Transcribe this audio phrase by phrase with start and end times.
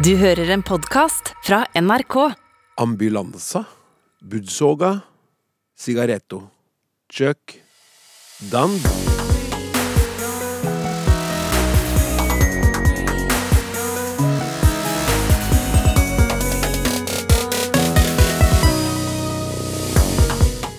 [0.00, 2.14] Du hører en podkast fra NRK.
[2.80, 3.60] Ambulanse,
[4.24, 4.94] Budsoga,
[5.76, 6.38] Sigaretto,
[7.12, 7.58] kjøk,
[8.48, 8.78] Dan.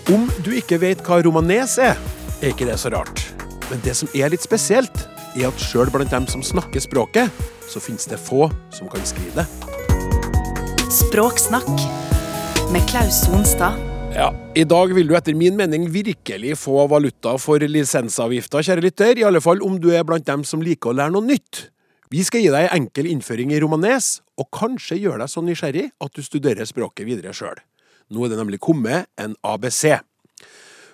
[0.09, 1.93] Om du ikke vet hva romanes er,
[2.41, 3.27] er ikke det så rart.
[3.69, 7.31] Men det som er litt spesielt, er at sjøl blant dem som snakker språket,
[7.69, 9.47] så finnes det få som kan skrive det.
[10.91, 11.71] Språksnakk
[12.73, 13.79] med Klaus Sonstad.
[14.11, 19.21] Ja, I dag vil du etter min mening virkelig få valuta for lisensavgifta, kjære lytter.
[19.21, 21.69] I alle fall om du er blant dem som liker å lære noe nytt.
[22.11, 25.85] Vi skal gi deg en enkel innføring i romanes, og kanskje gjøre deg så nysgjerrig
[26.03, 27.55] at du studerer språket videre sjøl.
[28.11, 30.01] Nå er det nemlig kommet en ABC.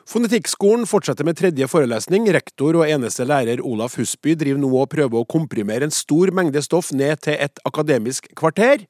[0.07, 2.29] Fonetikkskolen fortsetter med tredje forelesning.
[2.31, 6.61] Rektor og eneste lærer Olaf Husby driver nå og prøver å komprimere en stor mengde
[6.63, 8.85] stoff ned til et akademisk kvarter.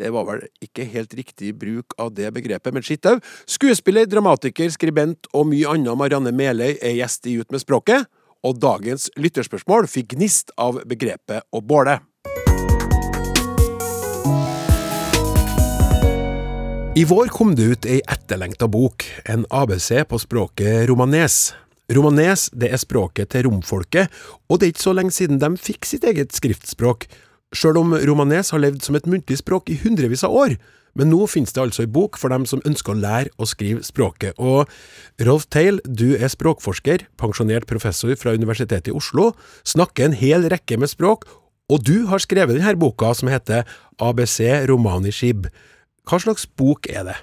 [0.00, 3.18] Det var vel ikke helt riktig bruk av det begrepet, men skitt au.
[3.44, 8.08] Skuespiller, dramatiker, skribent og mye annet Marianne Meløy er gjest i Ut med språket,
[8.40, 12.00] og dagens lytterspørsmål fikk gnist av begrepet å båle.
[16.92, 21.54] I vår kom det ut ei etterlengta bok, en ABC på språket romanes.
[21.88, 24.12] Romanes det er språket til romfolket,
[24.52, 27.06] og det er ikke så lenge siden de fikk sitt eget skriftspråk,
[27.56, 30.58] sjøl om romanes har levd som et muntlig språk i hundrevis av år.
[30.92, 33.80] Men nå finnes det altså ei bok for dem som ønsker å lære å skrive
[33.88, 34.36] språket.
[34.36, 34.68] Og
[35.24, 39.30] Rolf Teil, du er språkforsker, pensjonert professor fra Universitetet i Oslo,
[39.64, 41.24] snakker en hel rekke med språk,
[41.72, 43.64] og du har skrevet denne boka som heter
[43.96, 45.48] ABC Romani Shib.
[46.08, 47.18] Hva slags bok er det?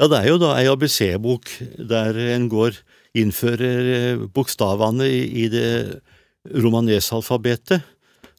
[0.00, 1.50] Ja, det er jo da ei ABC-bok
[1.90, 2.78] der en går
[3.20, 6.00] innfører eh, bokstavene i, det
[6.56, 7.84] romanesalfabetet,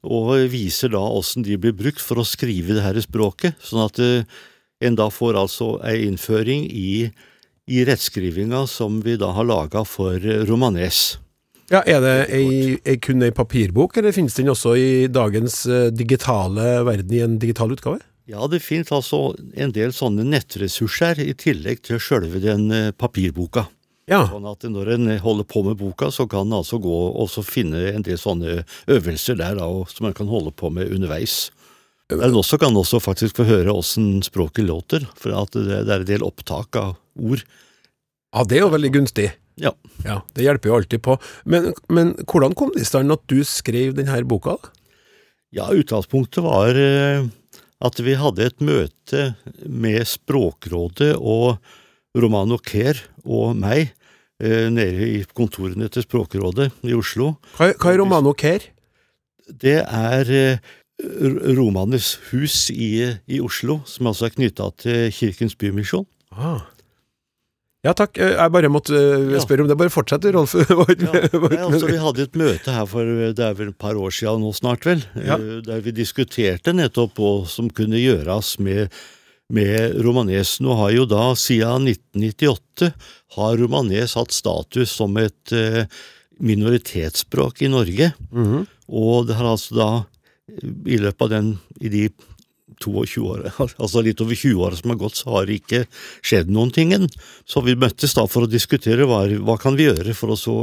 [0.01, 4.01] og viser da åssen de blir brukt for å skrive det her språket, sånn at
[4.01, 4.39] eh,
[4.81, 7.11] en da får altså ei innføring i,
[7.69, 11.19] i rettskrivinga som vi da har laga for eh, romanes.
[11.71, 15.61] Ja, Er det ei, ei, kun ei papirbok, eller finnes den også i dagens
[15.95, 18.01] digitale verden i en digital utgave?
[18.29, 23.65] Ja, det finnes altså en del sånne nettressurser i tillegg til sjølve den papirboka.
[24.09, 24.25] Ja.
[24.27, 27.83] Sånn at når en holder på med boka, så kan en altså gå og finne
[27.93, 28.61] en del sånne
[28.91, 31.49] øvelser der da, som en kan holde på med underveis.
[32.11, 36.01] En også kan også faktisk få høre åssen språket låter, for at det, det er
[36.03, 37.45] en del opptak av ord.
[38.31, 39.29] Ja, det er jo veldig gunstig.
[39.61, 39.71] Ja.
[40.03, 41.15] ja det hjelper jo alltid på.
[41.45, 44.57] Men, men hvordan kom det i stand at du skrev denne boka?
[45.55, 47.27] Ja, utgangspunktet var eh,
[47.81, 49.31] at vi hadde et møte
[49.65, 51.57] med Språkrådet og
[52.17, 53.91] Romano Kerr og meg
[54.41, 57.35] eh, nede i kontorene til Språkrådet i Oslo.
[57.57, 58.67] Hva, hva er Romano Kerr?
[59.51, 60.71] Det er eh,
[61.57, 66.05] Romanes hus i, i, Oslo, som altså er knytta til Kirkens Bymisjon.
[66.31, 66.67] Ah.
[67.81, 68.97] Ja takk, jeg bare måtte
[69.41, 69.77] spørre om det.
[69.79, 70.53] Bare fortsett, Rolf.
[70.59, 71.13] ja.
[71.65, 74.51] Altså, vi hadde et møte her for det er vel et par år siden nå
[74.53, 75.39] snart, vel, ja.
[75.65, 78.93] der vi diskuterte nettopp hva som kunne gjøres med
[79.51, 80.59] med romanes.
[80.63, 82.91] Nå har jo da, siden 1998,
[83.35, 85.83] har romanes hatt status som et eh,
[86.41, 88.13] minoritetsspråk i Norge.
[88.31, 88.65] Mm -hmm.
[88.87, 90.05] Og det har altså da,
[90.85, 92.09] i løpet av den, i de
[92.83, 93.45] 22 år,
[93.83, 95.83] altså litt over 20 år som har gått, så har det ikke
[96.19, 96.93] skjedd noen ting.
[97.45, 100.57] Så vi møttes da for å diskutere hva, hva kan vi gjøre for å så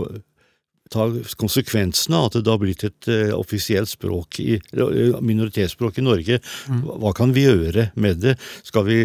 [0.93, 1.09] ta
[1.41, 6.41] konsekvensene av at det har blitt et uh, offisielt språk i, uh, minoritetsspråk i Norge.
[6.69, 6.83] Mm.
[7.03, 8.37] Hva kan vi gjøre med det?
[8.67, 8.99] Skal vi,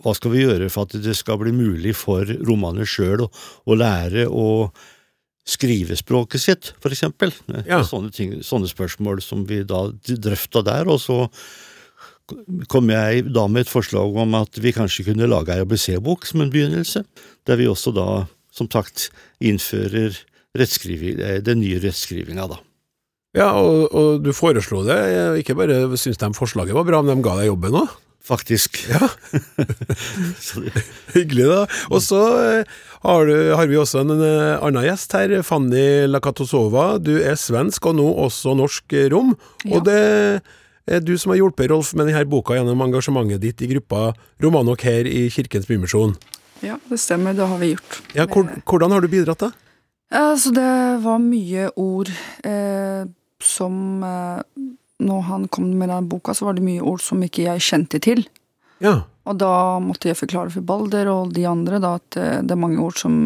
[0.00, 3.30] hva skal vi gjøre for at det skal bli mulig for romaner sjøl å,
[3.68, 4.46] å, lære å
[5.48, 7.34] skrive språket sitt, for eksempel?
[7.66, 7.82] Ja.
[7.86, 10.88] Sånne, ting, sånne spørsmål som vi da drøfta der.
[10.88, 11.26] og så
[12.72, 16.44] kom jeg da med et forslag om at vi kanskje kunne lage ei ABC-bok som
[16.44, 17.04] en begynnelse,
[17.48, 18.06] der vi også da,
[18.54, 19.10] som sagt,
[19.42, 20.20] innfører
[20.52, 22.60] Eh, den nye rettskrivinga, da.
[23.32, 24.98] Ja, og, og, du foreslo det.
[25.40, 27.94] Ikke bare syntes de forslaget var bra, men de ga deg jobben òg?
[28.22, 28.76] Faktisk.
[28.92, 29.08] Ja.
[31.16, 31.62] Hyggelig, da.
[31.88, 36.98] Og så eh, har, har, vi også en, en eh, annen gjest her, Fanny Lakatosova.
[37.00, 39.32] Du er svensk, og nå også norsk rom.
[39.64, 39.78] Ja.
[39.78, 40.02] Og det
[40.86, 44.12] du som har hjulpet Rolf med denne boka gjennom engasjementet ditt i gruppa
[44.42, 46.16] Romanok her i Kirkens Bymisjon.
[46.62, 47.34] Ja, det stemmer.
[47.34, 47.98] Det har vi gjort.
[48.14, 49.50] Ja, hvordan har du bidratt, da?
[50.12, 52.10] Altså, det var mye ord
[52.44, 53.08] eh,
[53.42, 54.42] som eh,
[55.02, 57.98] Når han kom med den boka, så var det mye ord som ikke jeg kjente
[57.98, 58.20] til.
[58.78, 59.00] Ja.
[59.26, 62.60] Og da måtte jeg forklare for Balder og de andre da, at eh, det er
[62.60, 63.16] mange ord som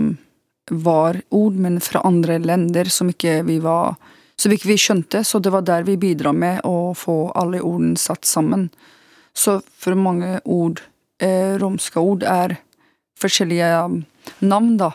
[0.71, 3.99] var ord, men fra andre lender som ikke vi var
[4.41, 7.97] som ikke vi skjønte, så det var der vi bidra med å få alle ordene
[8.01, 8.69] satt sammen.
[9.37, 10.83] Så for mange ord,
[11.21, 12.59] eh, romske ord, er
[13.21, 14.03] forskjellige um,
[14.45, 14.91] navn, da.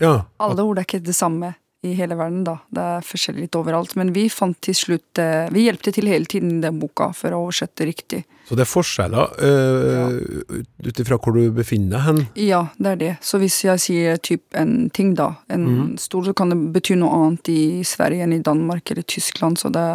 [0.00, 0.14] Ja.
[0.40, 1.54] Alle ord er ikke det samme
[1.84, 2.58] i hele verden, da.
[2.72, 3.96] Det er forskjellig litt overalt.
[3.98, 7.34] Men vi fant til slutt eh, Vi hjelpte til hele tiden i den boka for
[7.34, 8.22] å oversette riktig.
[8.48, 12.20] Så det er forskjeller uh, ut ifra hvor du befinner deg hen?
[12.42, 13.12] Ja, det er det.
[13.22, 15.86] Så hvis jeg sier typ en ting, da, en mm.
[16.02, 19.70] stor, så kan det bety noe annet i Sverige enn i Danmark eller Tyskland, så
[19.72, 19.86] det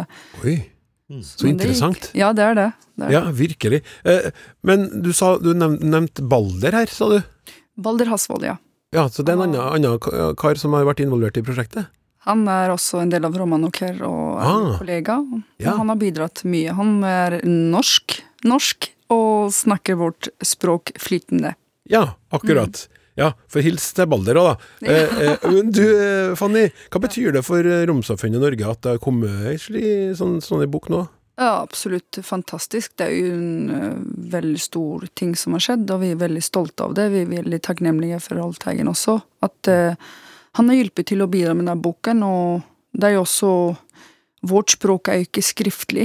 [0.44, 0.58] Oi,
[1.08, 1.22] Mm.
[1.24, 2.10] så men det interessant.
[2.12, 2.72] Ja, det er det.
[3.00, 3.78] det er Ja, virkelig.
[4.04, 4.30] Eh,
[4.62, 7.22] men du sa du nevnte nevnt Balder her, sa du?
[7.80, 8.58] Balder Hasvold, ja.
[8.92, 11.88] Ja, så det er en annen, annen kar som har vært involvert i prosjektet?
[12.28, 14.78] Han er også en del av Romanoker og er Ah.
[14.78, 15.16] kollega.
[15.58, 15.76] Ja.
[15.78, 16.74] Han har bidratt mye.
[16.76, 21.54] Han er norsk, norsk og snakker vårt språk flytende.
[21.88, 22.86] Ja, akkurat.
[23.18, 24.88] Ja, for hils til Balder òg, da.
[24.92, 28.92] Eh, eh, men du, eh, Fanny, hva betyr det for eh, romsamfunnet Norge at det
[28.94, 29.56] har kommet ei
[30.14, 31.02] sånn, sånn bok nå?
[31.38, 32.96] Ja, absolutt fantastisk.
[32.98, 33.98] Det er jo en eh,
[34.34, 37.08] veldig stor ting som har skjedd, og vi er veldig stolte av det.
[37.12, 39.20] Vi er veldig takknemlige for Holteigen også.
[39.46, 39.94] At eh,
[40.58, 43.52] han har hjulpet til å bidra med denne boken, og det er jo også
[44.46, 46.04] Vårt språk er jo ikke skriftlig.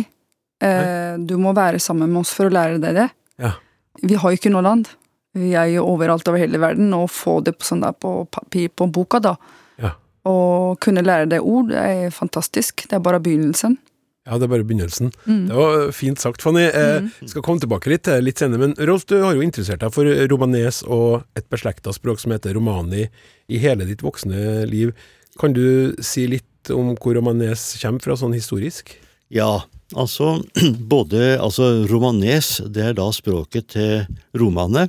[0.63, 3.07] Eh, du må være sammen med oss for å lære deg det.
[3.41, 3.55] Ja.
[4.01, 4.91] Vi har jo ikke noe land.
[5.33, 8.69] Vi er jo overalt over hele verden, og få det på, sånn der på papir
[8.69, 9.33] på boka, da.
[9.81, 9.95] Ja.
[10.29, 12.85] Og kunne lære deg ord, det er fantastisk.
[12.85, 13.79] Det er bare begynnelsen.
[14.23, 15.09] Ja, det er bare begynnelsen.
[15.25, 15.41] Mm.
[15.49, 16.63] Det var fint sagt, Fanny.
[16.69, 20.07] Eh, skal komme tilbake litt litt senere, men Rolf, du har jo interessert deg for
[20.31, 23.09] romanes og et beslekta språk som heter romani
[23.51, 24.93] i hele ditt voksne liv.
[25.41, 28.93] Kan du si litt om hvor romanes kommer fra, sånn historisk?
[29.33, 29.65] Ja,
[29.99, 30.37] altså
[30.93, 34.03] både altså romanes, det er da språket til
[34.37, 34.87] romane,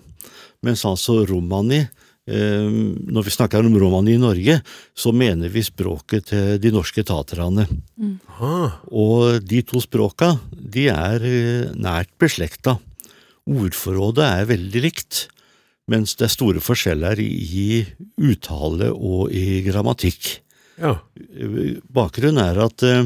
[0.64, 4.60] mens altså romani eh, Når vi snakker om romani i Norge,
[4.96, 7.66] så mener vi språket til de norske taterne.
[8.00, 8.16] Mm.
[8.88, 12.78] Og de to språka, de er eh, nært beslekta.
[13.44, 15.26] Ordforrådet er veldig likt,
[15.92, 17.68] mens det er store forskjeller i, i
[18.24, 20.38] uttale og i grammatikk.
[20.80, 20.96] ja.
[21.92, 23.04] Bakgrunnen er at eh,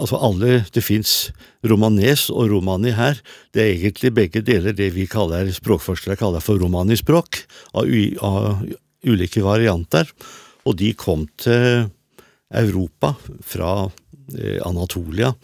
[0.00, 1.32] altså alle, det fins
[1.66, 3.18] romanes og romani her.
[3.54, 7.42] Det er egentlig begge deler det vi kaller, språkforskere kaller for romanispråk,
[7.78, 7.90] av,
[8.24, 8.64] av
[9.06, 10.10] ulike varianter.
[10.64, 11.90] Og de kom til
[12.54, 13.14] Europa
[13.44, 15.34] fra eh, Anatolia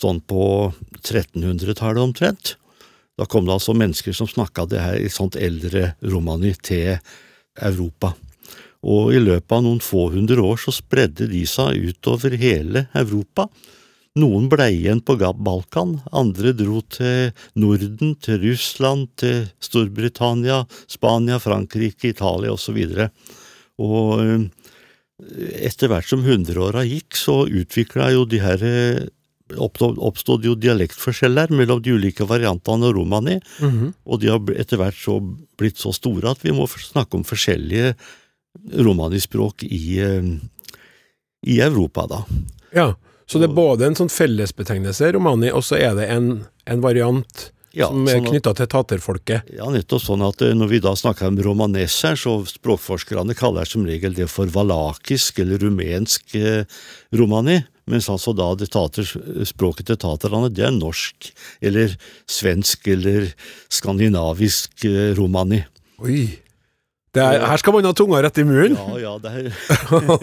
[0.00, 0.70] sånn på
[1.02, 2.54] 1300-tallet omtrent.
[3.20, 6.96] Da kom det altså mennesker som snakka det her i sånt eldre romani til
[7.60, 8.14] Europa.
[8.80, 13.50] Og i løpet av noen få hundre år så spredde de seg utover hele Europa.
[14.18, 22.10] Noen ble igjen på Balkan, andre dro til Norden, til Russland, til Storbritannia, Spania, Frankrike,
[22.10, 22.80] Italia osv.
[23.78, 24.48] Og eh,
[25.62, 29.04] etter hvert som hundreåra gikk, så utvikla jo de her eh,
[29.60, 33.92] oppstod, jo dialektforskjeller mellom de ulike variantene av romani, Mhm.
[34.06, 35.20] og de har etter hvert så
[35.58, 37.94] blitt så store at vi må snakke om forskjellige
[38.74, 40.34] romanispråk i, eh,
[41.46, 42.24] i Europa, da.
[42.74, 42.88] ja.
[43.30, 46.30] Så det er både en sånn fellesbetegnelse, romani, og så er det en,
[46.66, 49.52] en variant Ja, som er sånn knytta til taterfolket.
[49.54, 53.70] Ja, nettopp sånn at eh, når vi da snakker om romanes her, så språkforskerne kaller
[53.70, 56.66] som regel det for valakisk eller rumensk eh,
[57.14, 57.60] romani,
[57.90, 59.06] mens altså da det tater,
[59.46, 61.30] språket til taterne, det er norsk
[61.62, 61.94] eller
[62.30, 63.30] svensk eller
[63.70, 65.62] skandinavisk eh, romani.
[66.02, 66.24] Oi.
[67.10, 68.76] Det er, her skal man ha tunga rett i muren!
[68.78, 69.48] Ja, ja, det er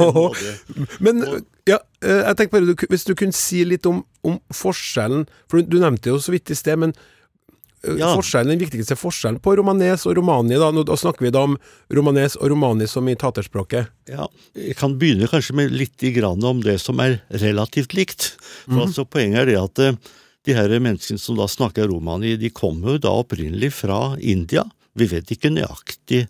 [1.04, 1.20] Men
[1.68, 5.60] ja, eh, jeg tenker bare, du, hvis du kunne si litt om, om forskjellen For
[5.60, 8.14] du, du nevnte jo så vidt i sted, men eh, Ja.
[8.16, 11.58] forskjellen, den viktigste forskjellen på romanes og romani, da, nå, da snakker vi da om
[11.94, 13.92] romanes og romani som i taterspråket.
[14.12, 18.32] Ja, jeg kan begynne kanskje med litt i grann om det som er relativt likt.
[18.66, 20.00] For altså Poenget er det at eh,
[20.48, 24.64] de her menneskene som da snakker romani, de kommer jo da opprinnelig fra India.
[24.98, 26.30] Vi vet ikke nøyaktig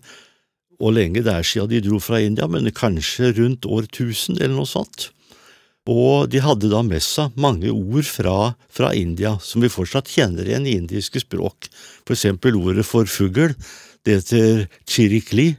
[0.78, 4.54] hvor lenge det er siden de dro fra India, men kanskje rundt år 1000 eller
[4.54, 5.10] noe sånt.
[5.88, 10.46] Og de hadde da med seg mange ord fra, fra India som vi fortsatt kjenner
[10.46, 11.70] igjen i indiske språk.
[12.04, 13.54] For eksempel ordet for fugl,
[14.04, 15.54] det heter chirikli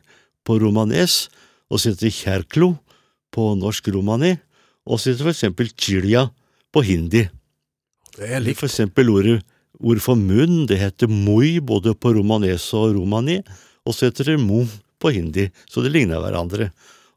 [0.45, 1.27] på romanes,
[1.69, 2.75] og så heter kjerklo
[3.33, 4.35] på norsk romani,
[4.85, 6.27] og så heter for eksempel chilya
[6.73, 7.25] på hindi.
[8.15, 8.61] Det er likt.
[8.61, 9.39] For eksempel ordet,
[9.79, 13.39] ord for munn, det heter moi både på romanes og romani,
[13.85, 14.63] og så heter det mo
[14.99, 16.69] på hindi, så det ligner hverandre.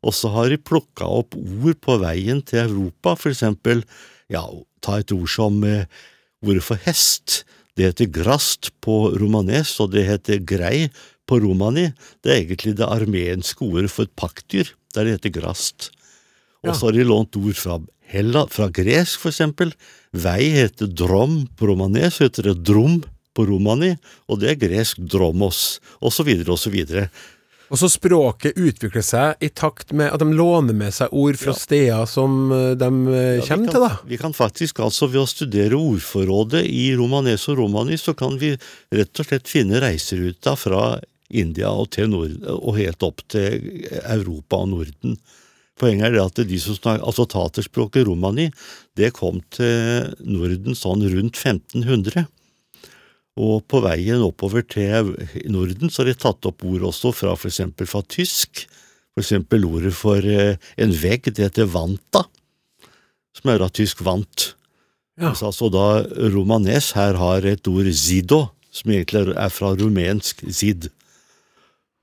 [0.03, 3.85] Og så har de plukka opp ord på veien til Europa, for eksempel,
[4.33, 4.43] ja,
[4.83, 5.87] ta et ord som eh,
[6.43, 7.43] ordet for hest.
[7.79, 10.89] Det heter grast på romanes, og det heter grei
[11.29, 11.91] på romani.
[12.21, 15.91] Det er egentlig det armenske ordet for et pakkdyr, der det heter grast.
[16.63, 17.79] Og så har de lånt ord fra
[18.13, 19.73] Hella, fra gresk, for eksempel.
[20.13, 23.01] Vei heter drom, på romanes heter det drom
[23.33, 23.95] på romani,
[24.29, 26.51] og det er gresk dromos, osv., osv.
[26.53, 27.07] Og så
[27.81, 31.59] språket utvikler seg i takt med at de låner med seg ord fra Ja.
[31.59, 33.99] steder som eh, de eh, Ja, kommer kan- til, da.
[34.07, 38.57] Vi kan faktisk altså ved å studere ordforrådet i romanes og romani, så kan vi
[38.93, 41.01] rett og slett finne reiseruta fra
[41.31, 45.17] India og, Nord, og helt opp til Europa og Norden.
[45.81, 48.51] Poenget er det at de som snakker, altså taterspråket romani,
[48.95, 52.27] det kom til Norden sånn rundt 1500.
[53.41, 55.15] Og på veien oppover til
[55.49, 58.67] Norden så har de tatt opp ord også fra for eksempel fra tysk.
[59.13, 62.27] For eksempel ordet for eh, en vegg, det heter vanta
[63.39, 64.53] som er da tysk vant.
[65.19, 65.31] Ja.
[65.31, 70.89] Mens altså da romanes her har et ord zido, som egentlig er fra rumensk zid.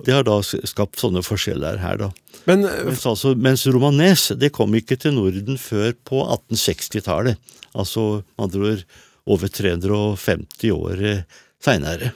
[0.05, 2.09] Det har da skapt sånne forskjeller her, da.
[2.47, 7.39] Men eh, Mens, altså, mens romanes det kom ikke til Norden før på 1860-tallet.
[7.75, 8.85] Altså med andre ord
[9.29, 11.21] over 350 år eh,
[11.63, 12.11] seinere.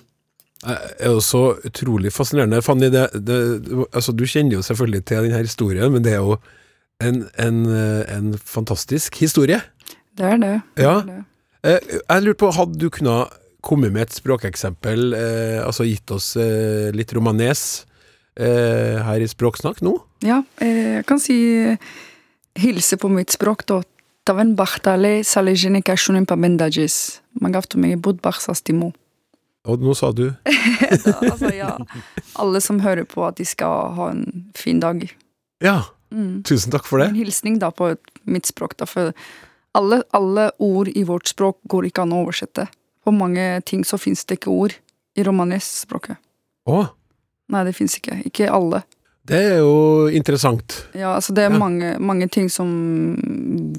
[0.63, 2.61] Det er jo så utrolig fascinerende.
[2.63, 3.37] Fanny, det, det,
[3.91, 6.37] altså, du kjenner jo selvfølgelig til denne historien, men det er jo
[7.03, 7.57] en, en,
[8.07, 9.59] en fantastisk historie.
[10.15, 10.53] Det er det.
[10.79, 10.93] Ja.
[11.03, 11.23] Er.
[11.67, 16.33] Eh, Jeg lurer på, hadde du kunnet komme med et språkeksempel, eh, altså gitt oss
[16.39, 17.83] eh, litt romanes
[18.39, 19.97] eh, her i Språksnakk nå?
[20.23, 21.37] Ja, eh, jeg kan si
[22.59, 23.81] hilse på mitt språk, da.
[24.25, 27.19] Bachtale salejene kashunen pa bendajis.
[27.41, 28.93] Magafto meg bod barsastimo.
[29.65, 30.33] Og nå sa du
[30.91, 31.77] Altså, ja.
[32.35, 35.09] Alle som hører på, at de skal ha en fin dag.
[35.61, 36.43] Ja, Mm.
[36.45, 37.07] tusen takk for det.
[37.09, 37.87] En hilsning da på
[38.29, 38.85] mitt språk, da.
[38.85, 39.13] For
[39.73, 42.67] alle, alle ord i vårt språk går ikke an å oversette.
[43.03, 44.75] På mange ting så fins det ikke ord
[45.17, 46.17] i romanesspråket.
[46.69, 46.83] Å,
[47.49, 48.19] Nei, det fins ikke.
[48.29, 48.83] Ikke alle.
[49.29, 50.81] Det er jo interessant.
[50.93, 51.57] Ja, altså det er Ja.
[51.59, 53.15] mange, mange ting som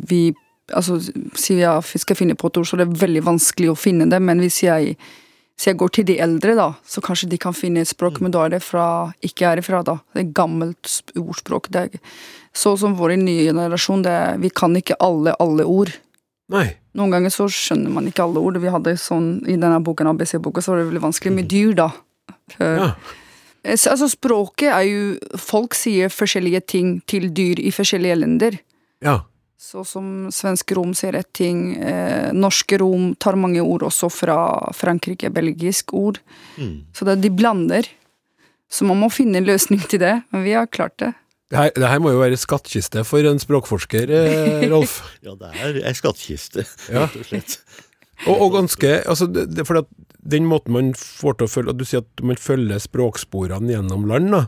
[0.09, 0.35] vi
[0.73, 0.97] Altså,
[1.37, 3.77] sier jeg at vi skal finne på et ord, så det er veldig vanskelig å
[3.77, 4.95] finne det, men hvis jeg,
[5.59, 8.33] hvis jeg går til de eldre, da, så kanskje de kan finne et språk, men
[8.33, 9.99] da er det fra Ikke er det fra, da.
[10.15, 11.69] Det er gammelt ordspråk.
[11.69, 12.01] Det er,
[12.57, 15.93] så som vår nye generasjon, det er, vi kan ikke alle, alle ord.
[16.49, 16.71] Nei.
[16.97, 18.57] Noen ganger så skjønner man ikke alle ord.
[18.57, 21.91] Vi hadde sånn I denne boken, ABC-boka, så var det veldig vanskelig med dyr, da.
[22.57, 22.89] For, Ja.
[23.65, 28.59] Eh, så- Altså, språket er jo Folk sier forskjellige ting til dyr i forskjellige länder.
[29.03, 29.23] Ja.
[29.59, 34.71] Så som svensk rom sier ett ting, eh, norske rom tar mange ord også fra
[34.77, 36.19] Frankrike, belgisk ord.
[36.59, 36.83] Mm.
[36.93, 37.89] Så det, de blander.
[38.71, 41.15] Så man må finne en løsning til det, men vi har klart det.
[41.51, 45.01] Det her, det her må jo være skattkiste for en språkforsker, eh, Rolf.
[45.23, 47.59] Ja, det er ei skattkiste, rett og slett.
[48.27, 49.87] Og, og ganske altså, det, det, for at
[50.25, 54.33] Den måten man får til å følge Du sier at man følger språksporene gjennom land,
[54.33, 54.47] da.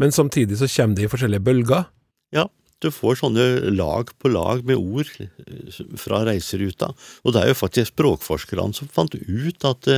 [0.00, 1.88] Men samtidig så kommer det i forskjellige bølger.
[2.32, 2.46] Ja,
[2.80, 6.92] du får sånne lag på lag med ord eh, fra reiseruta.
[7.24, 9.90] Og det er jo faktisk språkforskerne som fant ut at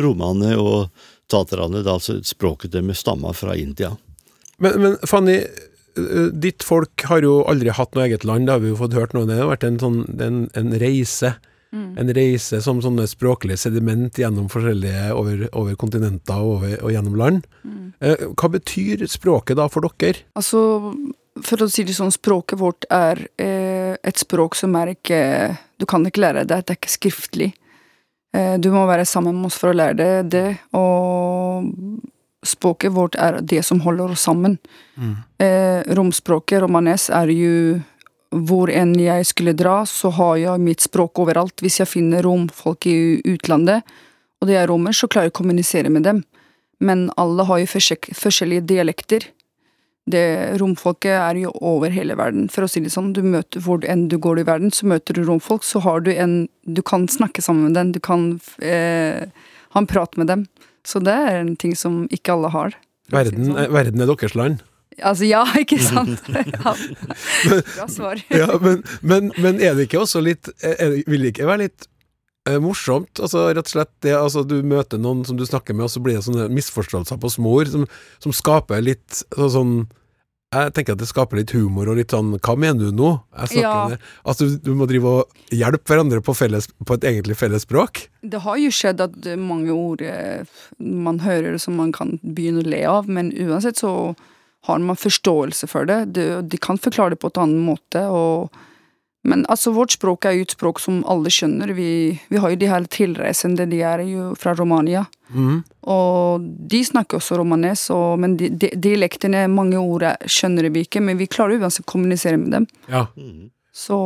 [0.00, 3.92] romene romane og taterne, altså språket deres, stamma fra India.
[4.60, 8.64] Men, men Fanny, eh, ditt folk har jo aldri hatt noe eget land, det har
[8.64, 9.26] vi jo fått hørt nå.
[9.28, 11.36] Det har vært en, sånn, en, en reise.
[11.70, 17.18] En reise som sånne språklige sediment gjennom forskjellige over, over kontinenter og, over, og gjennom
[17.20, 17.44] land.
[18.02, 20.24] Eh, hva betyr språket da for dere?
[20.38, 20.60] Altså,
[21.46, 25.20] for å si det sånn, språket vårt er eh, et språk som er ikke
[25.80, 27.52] Du kan ikke lære det, det er ikke skriftlig.
[28.36, 31.70] Eh, du må være sammen med oss for å lære det, det, og
[32.46, 34.58] språket vårt er det som holder oss sammen.
[35.40, 37.54] Eh, romspråket, romanes, er jo
[38.30, 41.58] hvor enn jeg skulle dra, så har jeg mitt språk overalt.
[41.64, 43.82] Hvis jeg finner romfolk i utlandet,
[44.40, 46.22] og de er romer, så klarer jeg å kommunisere med dem.
[46.80, 49.26] Men alle har jo forskjellige dialekter.
[50.10, 50.22] Det
[50.58, 53.12] Romfolket er jo over hele verden, for å si det sånn.
[53.14, 56.10] Du møter Hvor enn du går i verden, så møter du romfolk, så har du
[56.14, 59.28] en Du kan snakke sammen med dem, du kan eh,
[59.74, 60.46] ha en prat med dem.
[60.86, 62.74] Så det er en ting som ikke alle har.
[63.10, 63.58] Verden, si Verden, sånn.
[63.60, 64.62] eh, verden er deres land.
[65.02, 66.22] Altså, ja, ikke sant?
[66.28, 66.74] Ja.
[67.76, 68.20] Bra svar.
[68.40, 71.86] Ja, men, men, men er det ikke også litt det, Vil det ikke være litt
[72.48, 73.20] eh, morsomt?
[73.20, 76.02] Altså rett og slett det altså, Du møter noen som du snakker med, og så
[76.04, 77.88] blir det sånne misforståelser på små ord som,
[78.22, 79.74] som skaper litt så, sånn
[80.54, 83.12] Jeg tenker at det skaper litt humor og litt sånn Hva mener du nå?
[83.56, 83.74] Ja.
[84.22, 88.06] Altså, du, må drive og hjelpe hverandre på, felles, på et egentlig felles språk.
[88.22, 90.44] Det har jo skjedd at mange ord eh,
[90.78, 93.94] man hører som man kan begynne å le av, men uansett så
[94.68, 96.00] har man forståelse for det.
[96.16, 98.02] De, de kan forklare det på en annen måte.
[98.12, 98.50] Og,
[99.24, 101.72] men altså, vårt språk er jo et språk som alle skjønner.
[101.76, 105.06] Vi, vi har jo de her tilreisende, de er jo fra Romania.
[105.32, 105.62] Mm.
[105.88, 110.84] Og de snakker også romanes, og, men de, de, dialektene, mange ord er- skjønner vi
[110.84, 112.68] ikke, men vi klarer uansett å kommunisere med dem.
[112.92, 113.06] Ja.
[113.16, 113.48] Mm.
[113.72, 113.96] Så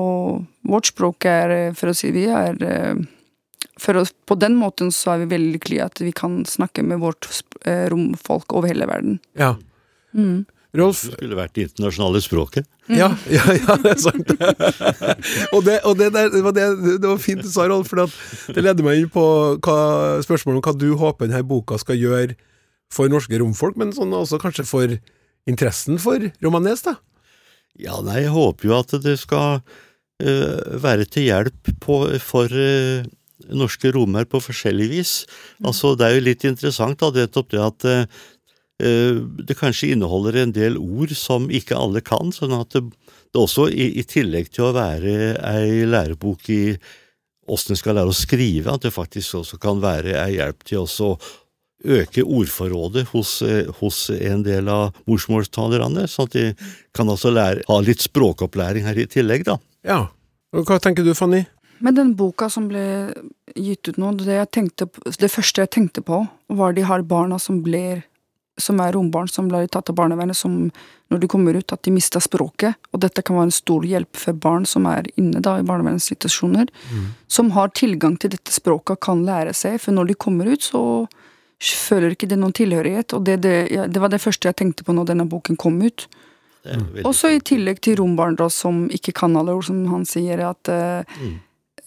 [0.69, 2.95] vårt språk er, for å si vi er eh,
[3.81, 7.01] for oss, På den måten så er vi veldig lykkelige at vi kan snakke med
[7.03, 7.27] vårt
[7.67, 9.17] eh, romfolk over hele verden.
[9.41, 9.55] Ja.
[10.15, 10.45] Mm.
[10.75, 12.67] Rolf, Det skulle vært det internasjonale språket.
[12.91, 14.33] Ja, ja, ja, det er sant.
[15.55, 16.67] og det, og det, der, det, var det,
[16.99, 18.11] det var fint du sa, Rolf, for
[18.55, 19.25] det leder meg inn på
[19.63, 19.79] hva,
[20.27, 22.35] spørsmålet om hva du håper denne boka skal gjøre
[22.95, 24.97] for norske romfolk, men sånn også kanskje for
[25.51, 26.99] interessen for romanes, da.
[27.79, 33.07] Ja, nei, jeg håper jo at det skal uh, være til hjelp på, for uh,
[33.51, 35.15] norske romer på forskjellig vis.
[35.65, 38.23] Altså, det er jo litt interessant da, nettopp det at eh,
[38.85, 42.83] det kanskje inneholder en del ord som ikke alle kan, sånn at det,
[43.33, 46.63] det også, i, i tillegg til å være ei lærebok i
[47.51, 50.85] åssen en skal lære å skrive, at det faktisk også kan være ei hjelp til
[50.85, 51.19] også å
[51.85, 56.45] øke ordforrådet hos, eh, hos en del av morsmålstalerne, sånn at de
[56.97, 59.59] kan altså lære, ha litt språkopplæring her i tillegg, da.
[59.85, 60.01] Ja.
[60.55, 61.45] Og hva tenker du, Fanny?
[61.85, 63.13] Men den boka som ble
[63.59, 64.89] gitt ut nå, det, jeg tenkte,
[65.21, 68.05] det første jeg tenkte på, var de her barna som blir
[68.61, 70.71] som er rombarn som blir tatt av barnevernet, som
[71.11, 72.79] når de kommer ut, at de mister språket.
[72.93, 76.71] Og dette kan være en stor hjelp for barn som er inne da i barnevernsinstitusjoner.
[77.27, 80.63] Som har tilgang til dette språket og kan lære seg, for når de kommer ut,
[80.63, 81.07] så
[81.65, 83.15] føler ikke det noen tilhørighet.
[83.15, 85.81] Og det, det, ja, det var det første jeg tenkte på når denne boken kom
[85.83, 86.07] ut.
[87.05, 90.41] Og så i tillegg til rombarn da, som ikke kan alle ord, som han sier,
[90.49, 91.05] at eh,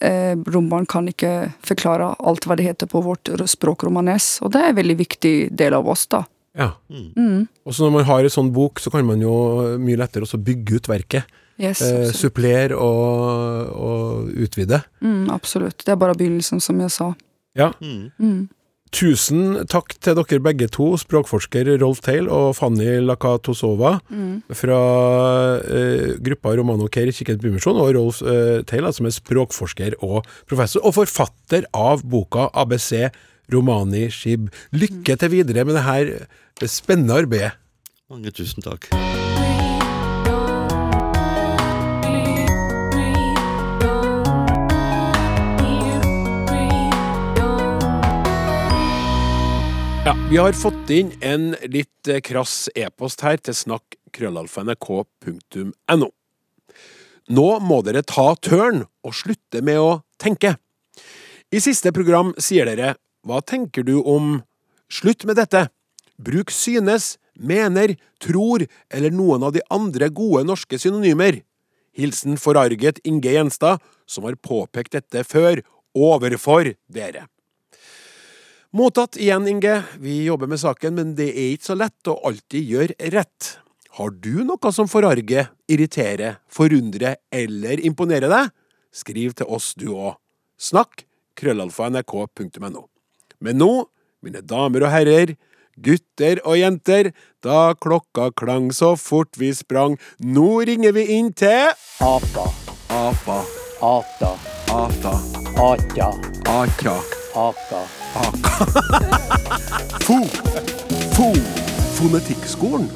[0.00, 4.62] eh, rombarn kan ikke forklare alt hva det heter på vårt språk romanes, og det
[4.62, 6.22] er en veldig viktig del av oss, da.
[6.58, 6.72] Ja.
[6.90, 7.46] Mm.
[7.64, 10.40] Og så når man har en sånn bok, så kan man jo mye lettere også
[10.42, 11.24] bygge ut verket.
[11.58, 14.82] Yes, Eh, supplere og, og utvide.
[15.02, 15.80] Mm, absolutt.
[15.84, 17.12] Det er bare begynnelsen, som jeg sa.
[17.58, 17.72] Ja.
[17.82, 18.10] Mm.
[18.22, 18.44] Mm.
[18.94, 24.38] Tusen takk til dere begge to, språkforsker Rolf Teil og Fanny Lakatosova Mm.
[24.56, 24.78] fra
[25.60, 29.98] eh, gruppa Romano Care i Kirkens Bymisjon, og Rolf eh, Teil, altså, som er språkforsker
[30.00, 33.10] og professor, og forfatter av boka ABC
[33.52, 34.50] Romani Shib.
[34.72, 36.12] Lykke til videre med det her
[36.68, 37.52] spennende arbeidet.
[38.08, 38.88] Mange tusen takk.
[50.08, 56.08] Ja, Vi har fått inn en litt eh, krass e-post her til snakk.krøllalfa.nrk.no.
[57.28, 60.56] Nå må dere ta tørn og slutte med å tenke.
[61.52, 64.38] I siste program sier dere Hva tenker du om
[64.88, 65.68] Slutt med dette.
[66.16, 67.92] Bruk synes, mener,
[68.24, 71.42] tror eller noen av de andre gode norske synonymer.
[71.92, 75.60] Hilsen forarget Inge Gjenstad, som har påpekt dette før,
[75.92, 77.26] overfor dere.
[78.72, 79.82] Mottatt igjen, Inge.
[80.00, 83.54] Vi jobber med saken, men det er ikke så lett å alltid gjøre rett.
[83.98, 88.52] Har du noe som forarger, irriterer, forundrer eller imponerer deg?
[88.94, 90.14] Skriv til oss du òg.
[90.58, 91.04] Snakk
[91.38, 92.88] krøllalfa nrk.no.
[93.40, 93.72] Men nå,
[94.24, 95.34] mine damer og herrer,
[95.78, 97.12] gutter og jenter,
[97.44, 101.70] da klokka klang så fort vi sprang, nå ringer vi inn til
[102.02, 102.48] Apa,
[102.90, 103.38] Apa,
[103.78, 104.32] ata,
[104.68, 105.14] Ata,
[105.68, 106.10] atja,
[106.48, 106.96] Aka.
[107.38, 107.82] aka.
[110.06, 110.18] Fo.
[111.14, 111.28] Fo.
[111.98, 112.88] Fonetikkskolen.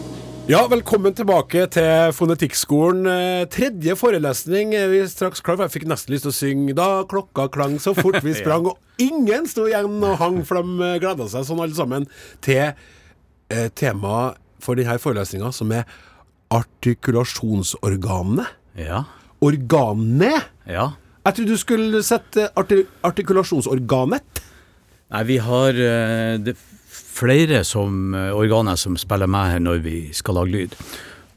[0.51, 3.05] Ja, velkommen tilbake til Fonetikkskolen.
[3.07, 5.69] Eh, Tredje forelesning er vi straks klar for.
[5.69, 9.03] Jeg fikk nesten lyst til å synge da klokka klang så fort vi sprang, og
[9.03, 12.09] ingen sto igjen og hang, for de gleda seg sånn alle sammen
[12.43, 15.87] til eh, temaet for denne forelesninga, som er
[16.51, 18.49] artikulasjonsorganene.
[18.83, 19.05] Ja.
[19.47, 20.43] Organene?
[20.67, 20.91] ja.
[21.23, 24.43] Jeg trodde du skulle sette arti artikulasjonsorganet.
[25.13, 26.57] Nei, vi har uh, det
[26.93, 30.77] flere som, eh, organer som spiller med her når vi skal lage lyd.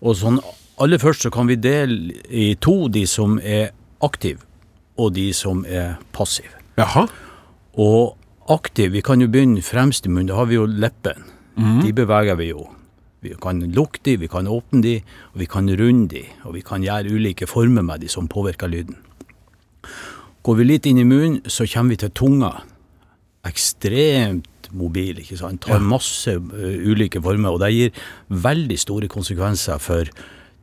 [0.01, 0.39] Og sånn,
[0.79, 3.71] aller først så kan vi dele i to de som er
[4.03, 4.39] aktive,
[4.97, 6.51] og de som er passive.
[6.77, 7.07] Jaha.
[7.77, 8.15] Og
[8.49, 11.23] aktiv, vi kan jo begynne fremst i munnen, da har vi jo leppen.
[11.55, 12.67] De beveger vi jo.
[13.23, 14.95] Vi kan lukke de, vi kan åpne de,
[15.33, 18.69] og vi kan runde de, og vi kan gjøre ulike former med de som påvirker
[18.69, 18.97] lyden.
[20.43, 22.51] Går vi litt inn i munnen, så kommer vi til tunga.
[23.47, 24.45] Ekstremt
[24.77, 25.61] mobil, ikke sant.
[25.65, 30.09] Tar masse ulike former, og det gir veldig store konsekvenser for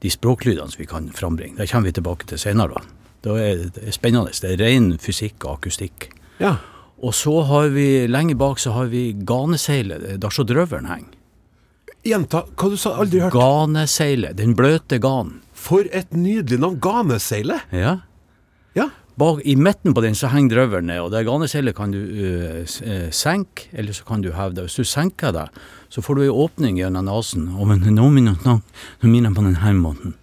[0.03, 1.57] de språklydene som vi kan frambringe.
[1.61, 2.81] Det kommer vi tilbake til senere.
[2.81, 2.99] da.
[3.23, 4.35] Det er, det er spennende.
[4.35, 6.09] Det er ren fysikk og akustikk.
[6.43, 6.57] Ja.
[7.03, 11.19] Og så har vi, lenge bak så har vi ganeseilet, er der så drøvelen henger.
[12.03, 12.97] Gjenta hva du sa.
[12.99, 13.35] Aldri hørt.
[13.35, 15.39] Ganeseilet, den bløte ganen.
[15.55, 16.81] For et nydelig navn.
[16.83, 17.69] Ganeseilet.
[17.71, 18.01] Ja.
[18.75, 18.89] Ja.
[19.23, 22.65] Bak, I midten på den så henger drøvelen ned, og det ganeseilet kan du uh,
[23.15, 24.65] senke, eller så kan du heve det.
[24.67, 25.45] Hvis du senker det,
[25.95, 30.17] så får du en åpning gjennom nesen, og men nå minner jeg på denne måten.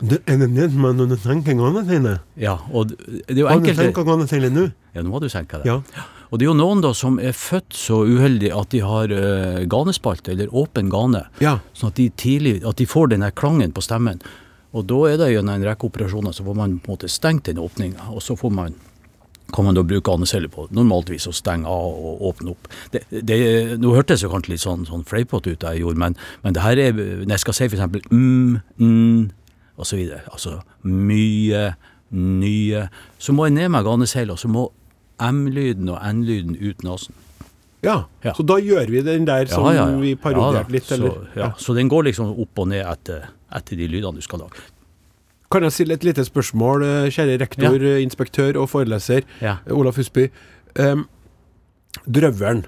[0.00, 2.18] Det er det del når du senker sine.
[2.40, 3.76] Ja, og det er jo enkelt...
[3.76, 4.64] Har du senka sine nå?
[4.96, 5.68] Ja, nå har du senka det.
[5.68, 6.06] Ja.
[6.30, 9.60] Og det er jo noen da som er født så uheldige at de har uh,
[9.68, 11.26] ganespalte, eller åpen gane.
[11.44, 11.58] Ja.
[11.76, 14.24] Sånn at de tidlig, at de får den her klangen på stemmen.
[14.76, 17.48] Og da er det gjennom en rekke operasjoner så får man på en måte stengt
[17.48, 18.76] den åpninga, og så får man
[19.54, 22.68] kan man da bruke andeceller på normaltvis å stenge av og åpne opp.
[22.90, 23.36] Det, det,
[23.78, 26.80] nå hørtes det kanskje litt sånn, sånn fleipete ut jeg gjorde, men, men det her
[26.82, 29.20] er Når jeg skal si eksempel mm, mm,
[29.92, 31.62] videre, altså mye,
[32.10, 32.88] nye,
[33.22, 34.66] så må jeg ned med ganeseilet, og så må
[35.22, 37.14] M-lyden og N-lyden ut nesen.
[37.84, 38.00] Ja.
[38.24, 38.34] Ja.
[38.34, 39.68] Så da gjør vi den der som
[40.02, 41.12] vi parodierte litt, eller?
[41.12, 41.50] Så, ja.
[41.60, 44.62] så den går liksom opp og ned etter, etter de lydene du skal lage.
[45.50, 47.98] Kan jeg stille et lite spørsmål, eh, kjære rektor, ja.
[48.02, 49.58] inspektør og foreleser Ja.
[49.66, 50.30] eh, Olaf Husby.
[50.78, 51.06] Um,
[52.04, 52.64] drøvelen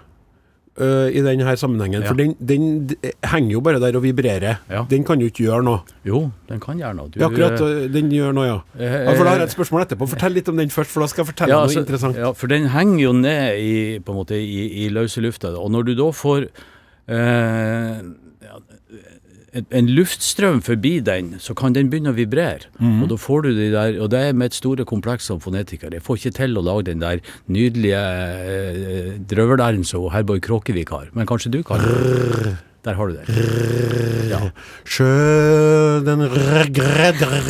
[0.80, 2.08] uh, i denne sammenhengen, Ja.
[2.08, 2.88] for den, den
[3.26, 4.60] henger jo bare der og vibrerer.
[4.88, 5.80] Den kan jo ikke gjøre noe.
[6.06, 7.08] Jo, den kan gjøre noe.
[7.10, 8.60] Du, Ja, akkurat, eh, eh, den gjør noe, ja.
[8.78, 9.10] eh.
[9.16, 10.08] For da har jeg et spørsmål etterpå.
[10.08, 12.16] Fortell litt om den først, for da skal jeg fortelle noe så, interessant.
[12.16, 15.50] Ja, for den henger jo ned i, på en måte, i, i løse lufta.
[15.58, 18.02] Og når du da får eh, ja,
[19.52, 22.68] en, luftstrøm forbi den, så kan den begynne å vibrere.
[22.78, 23.02] Mm.
[23.04, 25.94] Og da får du de der, og det er mitt store kompleks som fonetiker.
[25.94, 28.02] Jeg får ikke til å lage den der nydelige
[28.54, 31.12] eh, drøvelæren som Herborg Kråkevik har.
[31.16, 31.84] Men kanskje du kan?
[32.86, 33.46] Der har du det.
[34.30, 34.42] Ja,
[34.86, 35.08] Sjø
[36.06, 37.48] den regredrer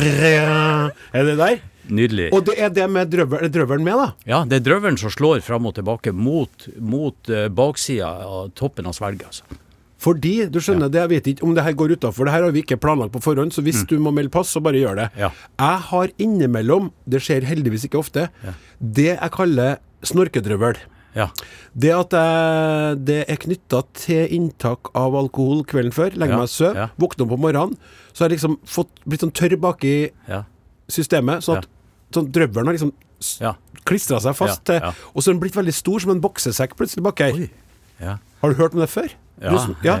[1.13, 1.59] Er det der?
[1.89, 2.29] nydelig.
[2.35, 4.09] Og det er det med drøvel, drøvelen med, da?
[4.29, 8.89] Ja, det er drøvelen som slår fram og tilbake mot, mot uh, baksida av toppen
[8.89, 9.25] av svelget.
[9.29, 9.59] Altså.
[9.99, 12.25] Fordi, du skjønner, det jeg vet ikke om det her går utafor.
[12.29, 14.61] Det her har vi ikke planlagt på forhånd, så hvis du må melde pass, så
[14.63, 15.07] bare gjør det.
[15.19, 15.29] Ja.
[15.59, 18.29] Jeg har innimellom, det skjer heldigvis ikke ofte,
[18.79, 20.79] det jeg kaller snorkedrøvel.
[21.17, 21.25] Ja.
[21.75, 26.47] Det at jeg, det er knytta til inntak av alkohol kvelden før, legger Ja, meg
[26.47, 26.87] og sover, ja.
[27.01, 27.75] våkner opp om morgenen,
[28.13, 29.95] så har jeg liksom fått, blitt sånn tørr baki
[30.29, 30.43] Ja.
[30.87, 31.67] systemet, sånn at
[32.15, 32.93] sånn drøvelen har liksom
[33.41, 33.55] Ja.
[33.83, 34.93] klistra seg fast Ja, til ja.
[35.13, 37.49] Og så har den blitt veldig stor, som en boksesekk plutselig bak her.
[37.99, 38.17] Ja.
[38.41, 39.09] Har du hørt om det før?
[39.41, 39.51] Ja.
[39.55, 39.93] Du ja.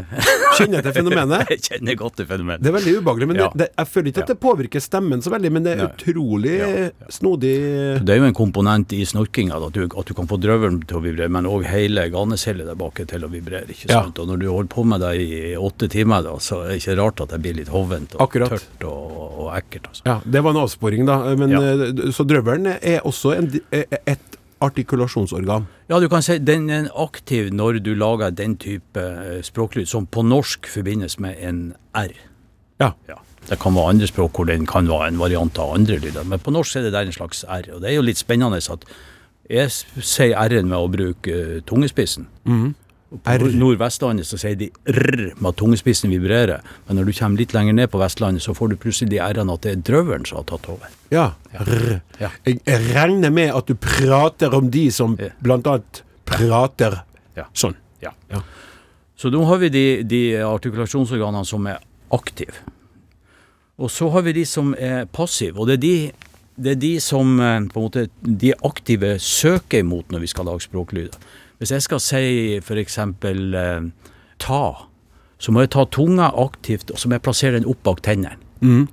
[0.57, 1.47] Kjenner til fenomenet?
[1.53, 2.61] Jeg kjenner godt til fenomenet.
[2.63, 3.47] Det er veldig ubehagelig, men Ja.
[3.53, 5.87] det, det, jeg føler ikke at det påvirker stemmen så veldig, men det er Nei.
[5.93, 6.89] utrolig Ja, ja.
[7.15, 7.53] snodig
[8.03, 10.97] Det er jo en komponent i snorkinga at, du- at du kan få drøvelen til
[10.99, 13.67] å vibrere, men òg hele ganecellet der bak til å vibrere.
[13.69, 14.01] ikke Ja.
[14.03, 14.19] sant?
[14.19, 16.97] Og når du holder på med det i åtte timer, da, så er det ikke
[16.99, 18.49] rart at det blir litt hovent og Akkurat.
[18.49, 19.87] tørt og, og ekkelt.
[19.93, 20.01] altså.
[20.05, 21.35] Ja, det var en avsporing, da.
[21.35, 21.61] Men, Ja.
[21.61, 25.67] eh, Så drøvelen er også en, eh, et artikulasjonsorgan.
[25.89, 30.07] Ja, du kan si den er aktiv når du lager den type eh, språklyd som
[30.07, 31.61] på norsk forbindes med en
[31.95, 32.13] R.
[32.79, 32.93] Ja.
[33.09, 33.19] Ja.
[33.49, 36.41] Det kan være andre språk hvor den kan være en variant av andre lyder, men
[36.43, 37.71] på norsk er det der en slags R.
[37.73, 38.85] Og det er jo litt spennende at
[39.49, 42.27] jeg sier R-en med å bruke eh, tungespissen.
[42.45, 42.88] Mm På
[43.25, 43.41] R.
[43.57, 47.73] Nordvestlandet så sier de rr med at tungespissen vibrerer, men når du kommer litt lenger
[47.73, 50.45] ned på Vestlandet, så får du plutselig de R-ene at det er drøvelen som har
[50.51, 50.91] tatt over.
[51.13, 51.23] Ja.
[51.57, 51.95] Rr.
[52.21, 52.29] Ja.
[52.45, 52.59] Jeg,
[52.93, 55.31] regner med at du prater om de som Ja.
[55.41, 57.01] blant annet prater
[57.35, 57.47] Ja.
[57.53, 57.75] sånn.
[58.01, 58.13] Ja.
[58.29, 58.43] Ja.
[59.17, 61.79] Så nå har vi de, de artikulasjonsorganene som er
[62.13, 62.53] aktive.
[63.79, 66.11] Og så har vi de som er passive, og det er de,
[66.59, 70.45] det er de som eh, på en måte, de aktive søker imot når vi skal
[70.45, 71.15] lage språklyder.
[71.59, 72.23] Hvis jeg skal si
[72.63, 72.97] f.eks.
[72.97, 73.89] Eh,
[74.39, 74.61] ta,
[75.39, 78.39] så må jeg ta tunga aktivt, og så må jeg plassere den opp bak tennene.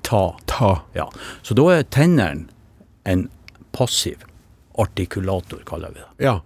[0.07, 0.25] Ta.
[0.51, 0.73] Ta.
[0.95, 1.09] Ja.
[1.47, 2.47] Så da er tennene
[3.07, 3.29] en
[3.75, 4.23] passiv
[4.79, 6.27] artikulator, kaller vi det.
[6.27, 6.41] Ja.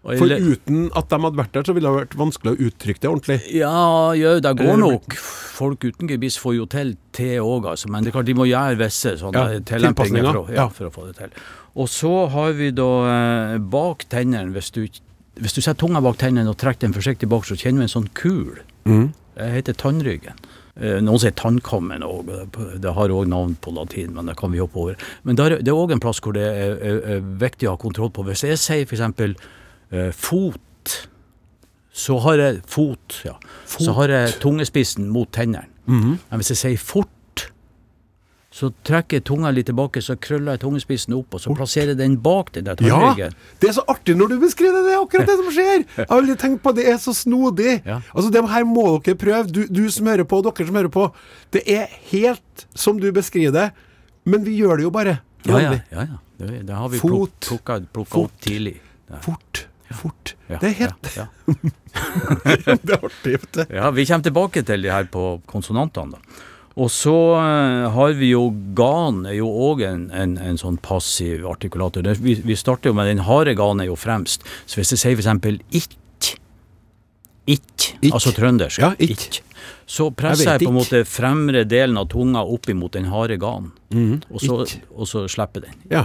[0.00, 3.08] For uten at de hadde vært der, så ville det vært vanskelig å uttrykke det
[3.10, 3.36] ordentlig.
[3.52, 3.80] Ja,
[4.16, 5.16] ja, det går nok.
[5.60, 7.90] Folk uten gebiss får jo til det òg, altså.
[7.92, 10.66] Men det er klart de må gjøre visse sånne Ja, tilpasninger, for, ja.
[10.72, 11.36] for å få det til.
[11.76, 14.86] Og så har vi da eh, bak tennene, hvis du,
[15.40, 17.94] hvis du setter tunga bak tennene og trekker den forsiktig bak, så kjenner du en
[17.94, 18.60] sånn kul.
[18.88, 19.06] Mm.
[19.36, 20.40] Det heter tannryggen.
[20.80, 22.30] Eh, Noen sier tannkammen òg.
[22.80, 25.06] Det har òg navn på latin, men det kan vi hoppe over.
[25.28, 27.80] Men der, det er òg en plass hvor det er, er, er viktig å ha
[27.80, 28.24] kontroll på.
[28.28, 29.48] Hvis jeg sier f.eks.
[29.90, 30.96] Eh, fot,
[31.90, 33.34] så har jeg fot, ja.
[33.68, 35.66] Så har jeg tungespissen mot tennene.
[35.90, 36.18] Mhm.
[36.30, 37.10] Men hvis jeg sier fort,
[38.50, 42.16] så trekker jeg tunga litt tilbake, så krøller jeg tungespissen opp, og så plasserer den
[42.18, 43.12] bak den der Ja!
[43.62, 44.88] Det er så artig når du beskriver det!
[44.88, 45.84] Det er akkurat det som skjer!
[46.00, 46.86] Jeg har aldri tenkt på det.
[46.88, 47.76] Det er så snodig.
[47.86, 48.00] Ja.
[48.10, 49.44] Altså, det her må dere prøve.
[49.54, 51.06] Du, du som hører på, dere som hører på.
[51.54, 53.68] Det er helt som du beskriver det,
[54.26, 55.20] men vi gjør det jo bare.
[55.46, 55.72] Ja, ja.
[55.94, 56.20] Ja, ja.
[56.40, 57.38] Det, det har vi Fot.
[57.46, 58.80] plukka, plukka opp tidlig.
[59.12, 59.22] Ja.
[59.22, 59.66] Fort.
[59.94, 60.34] Fort.
[60.50, 61.24] Ja, Det er helt ja.
[62.82, 63.38] Det er artig.
[63.70, 66.18] Ja, vi kommer tilbake til de her på konsonantene.
[66.18, 66.46] da.
[66.80, 68.46] Og så eh, har vi jo
[68.78, 72.06] gan, er jo òg en, en, en sånn passiv artikulator.
[72.24, 74.46] Vi, vi starter jo med den harde gan er jo fremst.
[74.64, 75.58] Så hvis jeg sier f.eks.
[75.82, 75.96] ikk,
[77.50, 78.78] Ikk, altså trøndersk.
[78.78, 79.40] Ja, ikk.
[79.90, 83.40] Så presser Jeg jeg, på en måte fremre delen av tunga opp imot den harde
[83.42, 83.72] ganen,
[84.30, 84.60] og, så,
[84.94, 85.80] og så slipper den.
[85.90, 86.04] Ja.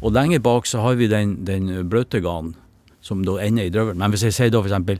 [0.00, 2.56] Og lenger bak så har vi den, den bløte ganen,
[3.04, 4.00] som da ender i drøvelen.
[4.02, 4.98] Men hvis jeg sier da eksempel,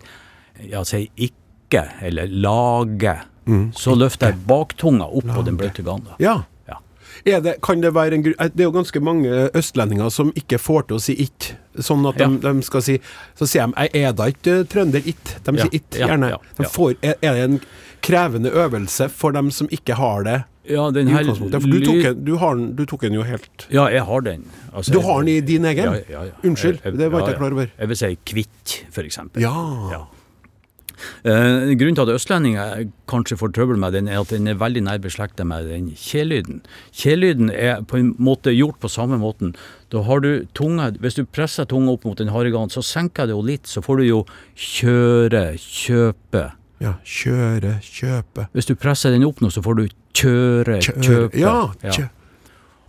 [0.63, 3.17] ja, sier ikke, eller lage,
[3.75, 6.17] så løfter jeg baktunga opp på den bløte ganda.
[6.19, 6.43] ja.
[7.25, 7.41] Ja.
[7.41, 10.97] Det, kan det en eh, Det er jo ganske mange østlendinger som ikke får til
[10.97, 11.55] å si it.
[11.79, 12.53] Sånn at de, Ja.
[12.53, 12.99] de skal si
[13.39, 15.37] Så sier de jeg er da ikke trønder it.
[15.45, 16.37] De sier it, gjerne.
[16.59, 17.61] De får, er, er det en
[18.05, 21.35] krevende øvelse for dem som ikke har det Ja, den her du
[21.85, 24.45] tok, en, du, har du tok den jo helt Ja, jeg har den.
[24.73, 25.85] Altså, Du har den i din egen?
[25.85, 26.37] Ja, ja, ja.
[26.43, 27.71] Unnskyld, det var ikke jeg klar over.
[27.79, 29.45] Jeg vil si kvitt, for eksempel.
[29.45, 30.07] Ja.
[31.25, 31.35] Ja.
[31.35, 34.83] Eh, grunnen til at østlendinger kanskje får trøbbel med den, er at den er veldig
[34.87, 36.63] nær beslektet med den kjelyden.
[36.93, 39.55] Kjelyden er på en måte gjort på samme måten.
[39.93, 43.27] Da har du tunga, Hvis du presser tunga opp mot den harde ganen, så senker
[43.27, 44.25] det jo litt, så får du jo
[44.57, 46.53] kjøre, kjøpe.
[46.81, 46.95] ja.
[47.05, 51.39] Kjøre, kjøpe Hvis du presser den opp nå, så får du kjøre, Kjøre kjøpe.
[51.41, 51.91] Ja.
[51.91, 52.09] Kjø.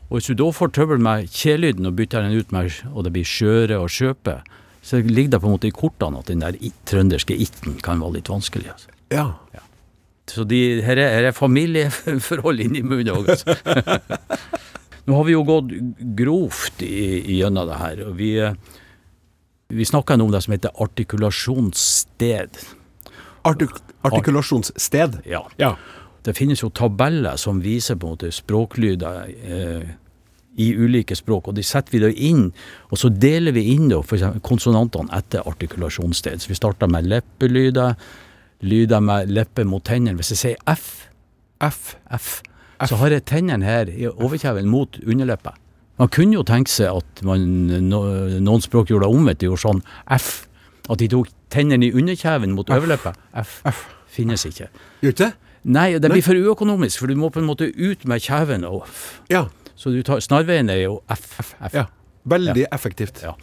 [0.10, 3.14] Og hvis du da får trøbbel med kjelyden og bytter den ut med og det
[3.16, 4.40] blir kjøre og kjøpe,
[4.86, 8.20] så ligger det på en måte i kortene at den der trønderske itten kan være
[8.20, 8.70] litt vanskelig.
[8.76, 8.92] Altså.
[9.10, 9.64] ja.
[10.30, 13.54] Så de, her, er, her er familieforhold inni munnen òg, altså.
[15.06, 15.74] Nå har vi jo gått
[16.18, 18.00] grovt gjennom det her.
[18.08, 18.56] og Vi, eh,
[19.70, 22.58] vi snakka om det som heter artikulasjonssted.
[23.46, 25.20] Artik artikulasjonssted.
[25.30, 25.44] Ja.
[25.62, 25.76] Ja.
[26.26, 29.94] Det finnes jo tabeller som viser på en måte språklyder eh,
[30.62, 32.48] i ulike språk, og de setter vi da inn,
[32.92, 36.44] og så deler vi inn da, for eksempel konsonantene etter artikulasjonssted.
[36.44, 37.98] Så vi starter med leppelyder,
[38.66, 40.16] lyder med leppe mot tennene.
[40.20, 41.10] Hvis jeg sier F,
[41.64, 41.96] F.
[42.16, 42.40] F,
[42.88, 45.56] så har jeg tennene her i overkjeven mot underleppa.
[46.00, 47.46] Man kunne jo tenke seg at man,
[47.88, 50.46] noen språk gjorde det omvendt, de gjorde sånn F.
[50.92, 53.16] At de tok tennene i underkjeven mot overleppa.
[53.42, 53.60] F.
[53.68, 53.86] F.
[54.12, 54.68] Finnes ikke.
[55.04, 55.34] Gjør ikke det?
[55.66, 58.68] Nei, det blir for uøkonomisk, for du må på en måte ut med kjeven.
[58.70, 59.06] Og, F.
[59.32, 59.48] Ja.
[59.76, 61.30] Så du tar, snarveien er jo F.
[61.40, 61.56] F.
[61.74, 61.88] ja.
[62.26, 63.22] Veldig effektivt.
[63.22, 63.36] Ja.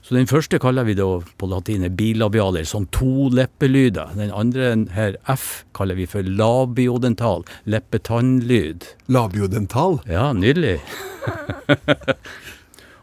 [0.00, 1.06] Så den første kaller vi da
[1.38, 4.14] på latin bilabialer, sånn to leppelyder.
[4.16, 8.88] Den andre her, F, kaller vi for labiodental, leppetannlyd.
[9.12, 10.00] Labiodental.
[10.08, 10.78] Ja, nydelig.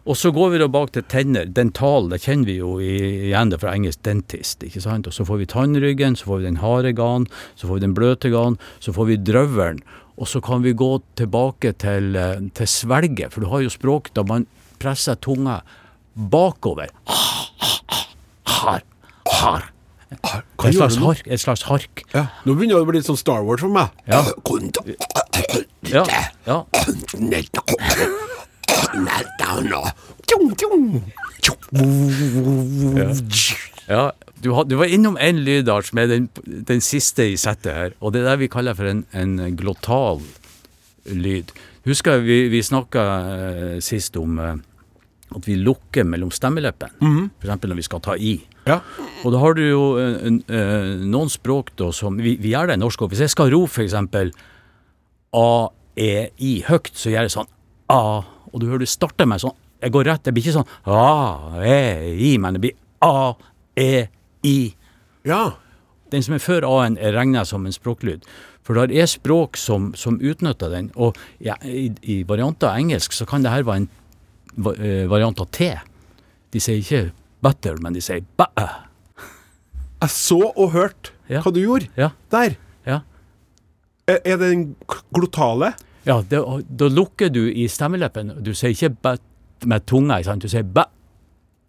[0.08, 1.50] Og så går vi da bak til tenner.
[1.52, 4.64] Dental, det kjenner vi jo igjen det fra engelsk dentist.
[4.64, 5.10] ikke sant?
[5.10, 7.28] Og så får vi tannryggen, så får vi den harde ganen,
[7.60, 9.84] så får vi den bløte ganen, så får vi drøvelen.
[10.18, 14.10] Og så kan vi gå tilbake til, eh, til svelget, for du har jo språk
[14.18, 14.48] da man
[14.82, 15.62] presser tunga
[16.16, 16.90] bakover.
[18.48, 18.82] Har,
[19.42, 19.72] har.
[20.10, 21.28] Et slags hark.
[21.28, 22.04] Et slags hark.
[22.14, 22.28] Ja.
[22.46, 23.92] Nå begynner det å bli litt sånn Star Wars for meg.
[24.08, 24.24] Ja.
[25.88, 26.04] Ja,
[26.48, 26.64] ja.
[33.88, 37.94] Ja, du, du var innom en lydart som er den, den siste i settet her,
[38.02, 40.22] og det er det vi kaller for en, en glottal
[41.08, 41.52] lyd.
[41.88, 44.58] Husker vi, vi snakka eh, sist om eh,
[45.38, 46.96] at vi lukker mellom stemmeleppene,
[47.40, 48.36] for eksempel når vi skal ta i.
[48.68, 48.82] Ja.
[49.24, 52.68] Og da har du jo eh, en- eh, noen språk da som Vi, vi gjør
[52.68, 53.14] det i norsk òg.
[53.14, 54.34] Hvis jeg skal ro eksempel
[55.38, 57.50] A-E-I høyt, så gjør jeg sånn
[57.92, 58.00] A,
[58.52, 60.24] og du hører du starter med sånn Jeg går rett.
[60.26, 64.08] Det blir ikke sånn A-E-I, men det blir A-E-I.
[65.28, 65.42] Ja.
[66.12, 68.24] Den som er før A-en, er regna som en språklyd.
[68.64, 70.90] For det er språk som, som utnytter den.
[70.96, 73.90] Og ja, i, i varianter av engelsk så kan det her være en
[74.80, 75.68] eh, variant av T.
[76.56, 77.02] De sier ikke
[77.44, 78.48] butter, men de sier bæ.
[80.04, 81.42] Jeg så og hørte Ja.
[81.44, 82.54] hva du gjorde Ja, der.
[82.88, 83.02] ja.
[84.08, 84.62] Er, er det den
[85.12, 85.74] glotale?
[86.08, 86.40] Ja, det,
[86.80, 88.32] da lukker du i stemmeleppen.
[88.46, 89.16] Du sier ikke bæ
[89.68, 90.44] med tunga, sant?
[90.46, 90.86] du sier bæ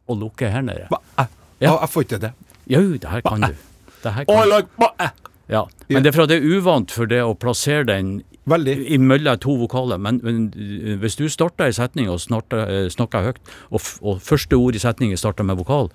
[0.09, 0.87] og lukker her nede.
[1.19, 1.27] Eh.
[1.61, 1.73] Ja.
[1.81, 2.31] Jeg får ikke det.
[2.69, 3.65] Jo, det her kan du.
[4.03, 4.53] Det her kan.
[4.53, 5.09] du.
[5.49, 5.65] Ja.
[5.89, 8.75] Men det er for at det er uvant for det å plassere den Veldig.
[8.93, 10.01] imellom to vokaler.
[10.05, 13.41] Men, men eh, hvis du starter en setning og snakker, eh, snakker høyt,
[13.73, 15.89] og, og første ord i setningen starter med vokal,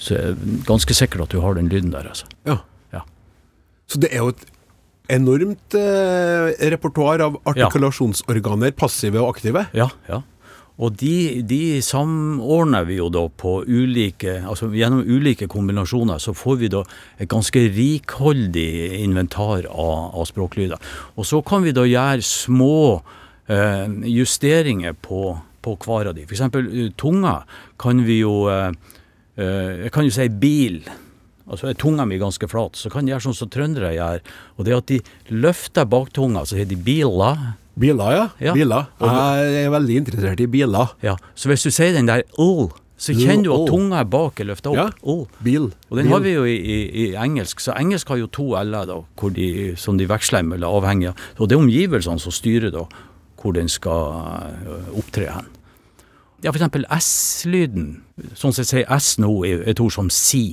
[0.00, 2.26] så er det ganske sikkert at du har den lyden der, altså.
[2.48, 2.58] Ja.
[2.96, 3.04] Ja.
[3.86, 4.46] Så det er jo et
[5.12, 9.66] enormt eh, repertoar av artikulasjonsorganer, passive og aktive.
[9.76, 10.22] Ja, ja.
[10.82, 16.56] Og de, de samordner vi jo da på ulike Altså gjennom ulike kombinasjoner så får
[16.64, 16.82] vi da
[17.22, 20.80] et ganske rikholdig inventar av, av språklyder.
[21.14, 22.74] Og så kan vi da gjøre små
[23.46, 26.26] eh, justeringer på, på hver av de.
[26.26, 27.40] Eksempel eh, tunga
[27.80, 28.70] kan vi jo eh,
[29.38, 30.82] eh, Jeg kan jo si bil.
[31.44, 34.22] Altså er tunga mi ganske flat, så kan de gjøre sånn som trøndere gjør.
[34.56, 37.34] Og det at de løfter baktunga, så heter de bila.
[37.80, 38.24] Biler, ja.
[38.40, 38.54] Ja.
[38.54, 38.88] Biler.
[39.02, 40.94] Jeg er veldig interessert i biler.
[41.02, 42.70] Ja, så hvis du sier den der l
[43.04, 45.00] så kjenner du at tunga er bak er løfta opp.
[45.02, 45.16] Ja.
[45.42, 45.66] Bil.
[45.90, 46.12] Og den Bil.
[46.12, 49.00] har vi jo i, i, i engelsk, så engelsk har jo to l-er da,
[49.34, 51.24] de, som de veksler mellom avhengig av.
[51.42, 52.86] Og det er omgivelsene som styrer da
[53.42, 54.54] hvor den skal
[54.96, 55.50] opptre hen.
[56.44, 60.46] Ja, for eksempel S-lyden, sånn som jeg sier S nå er et ord som si.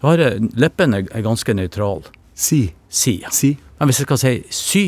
[0.00, 2.06] Da har jeg, leppen er, er ganske nøytral.
[2.32, 2.66] Si.
[2.88, 3.18] Si.
[3.24, 3.32] ja.
[3.34, 3.56] Si.
[3.80, 4.84] Men hvis jeg skal si sy,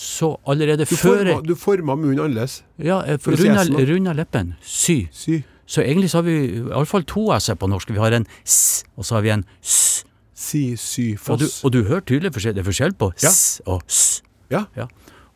[0.00, 2.62] så allerede Du før forma, du forma munnen annerledes.
[2.80, 3.82] ja, runda for å si runder, S nå.
[3.90, 4.54] runder leppen.
[4.64, 4.96] Sy.
[5.12, 5.42] Sy.
[5.70, 7.92] Så egentlig så har vi iallfall to s-er på norsk.
[7.92, 10.04] Vi har en s, og så har vi en s.
[10.40, 13.28] Si, sy, Og du, og du hører tydelig forskjell, det er forskjell på Ja.
[13.28, 14.22] s og s.
[14.50, 14.64] Ja.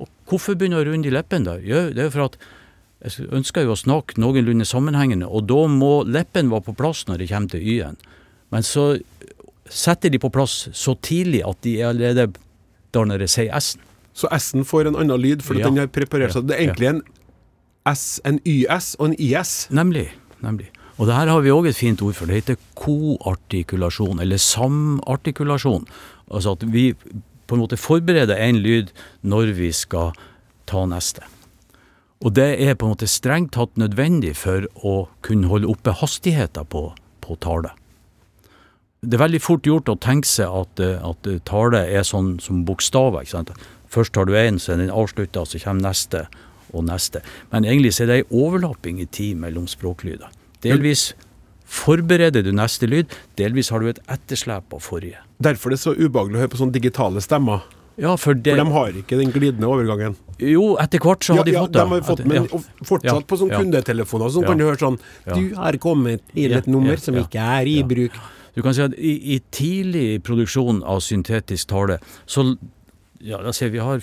[0.00, 1.58] Og hvorfor begynne å runde i leppen da?
[1.60, 2.38] Jo, det er for at
[3.04, 7.18] jeg ønsker jo å snakke noenlunde sammenhengende, og da må leppen være på plass når
[7.20, 7.96] det kommer til y-en.
[8.50, 8.98] Men så
[9.68, 12.32] setter de på plass så tidlig at de er allerede
[12.94, 13.80] da når jeg sier s-en.
[14.14, 15.68] Så S-en får en annen lyd, fordi Ja.
[15.68, 16.46] den har preparert seg.
[16.46, 17.02] Det er egentlig en
[17.86, 19.68] S, en YS og en IS.
[19.70, 20.08] Nemlig.
[20.42, 20.68] nemlig.
[20.98, 22.26] Og det her har vi òg et fint ord for.
[22.26, 25.86] Det heter koartikulasjon, eller samartikulasjon.
[26.30, 26.92] Altså at vi
[27.46, 30.12] på en måte forbereder en lyd når vi skal
[30.66, 31.20] ta neste.
[32.24, 36.64] Og det er på en måte strengt tatt nødvendig for å kunne holde oppe hastigheten
[36.72, 37.74] på, på tale.
[39.04, 42.62] Det er veldig fort gjort å tenke seg at, eh, at tale er sånn som
[42.64, 43.20] bokstaver.
[43.26, 43.50] ikke sant?
[43.94, 46.24] Først tar du én, så er den avslutta, så kommer neste
[46.74, 47.20] og neste.
[47.52, 50.32] Men egentlig så er det ei overlapping i tid mellom språklyder.
[50.64, 51.12] Delvis
[51.74, 55.20] forbereder du neste lyd, delvis har du et etterslep av forrige.
[55.42, 57.62] Derfor er det så ubehagelig å høre på sånne digitale stemmer.
[58.00, 60.16] Ja, for det For de har ikke den glidende overgangen.
[60.42, 61.78] Jo, etter hvert så har de fått det.
[61.78, 62.60] Ja, de har fått, Etter- men ja.
[62.90, 63.60] fortsatt på sånne ja.
[63.62, 64.48] kundetelefoner så Ja.
[64.48, 64.98] kan du høre sånn
[65.30, 67.22] Du har kommet inn et nummer ja, som ja.
[67.22, 67.86] ikke er i Ja.
[67.86, 68.10] bruk.
[68.56, 72.56] Du kan si at i, i tidlig produksjon av syntetisk tale, så
[73.24, 74.00] ja, la oss si vi har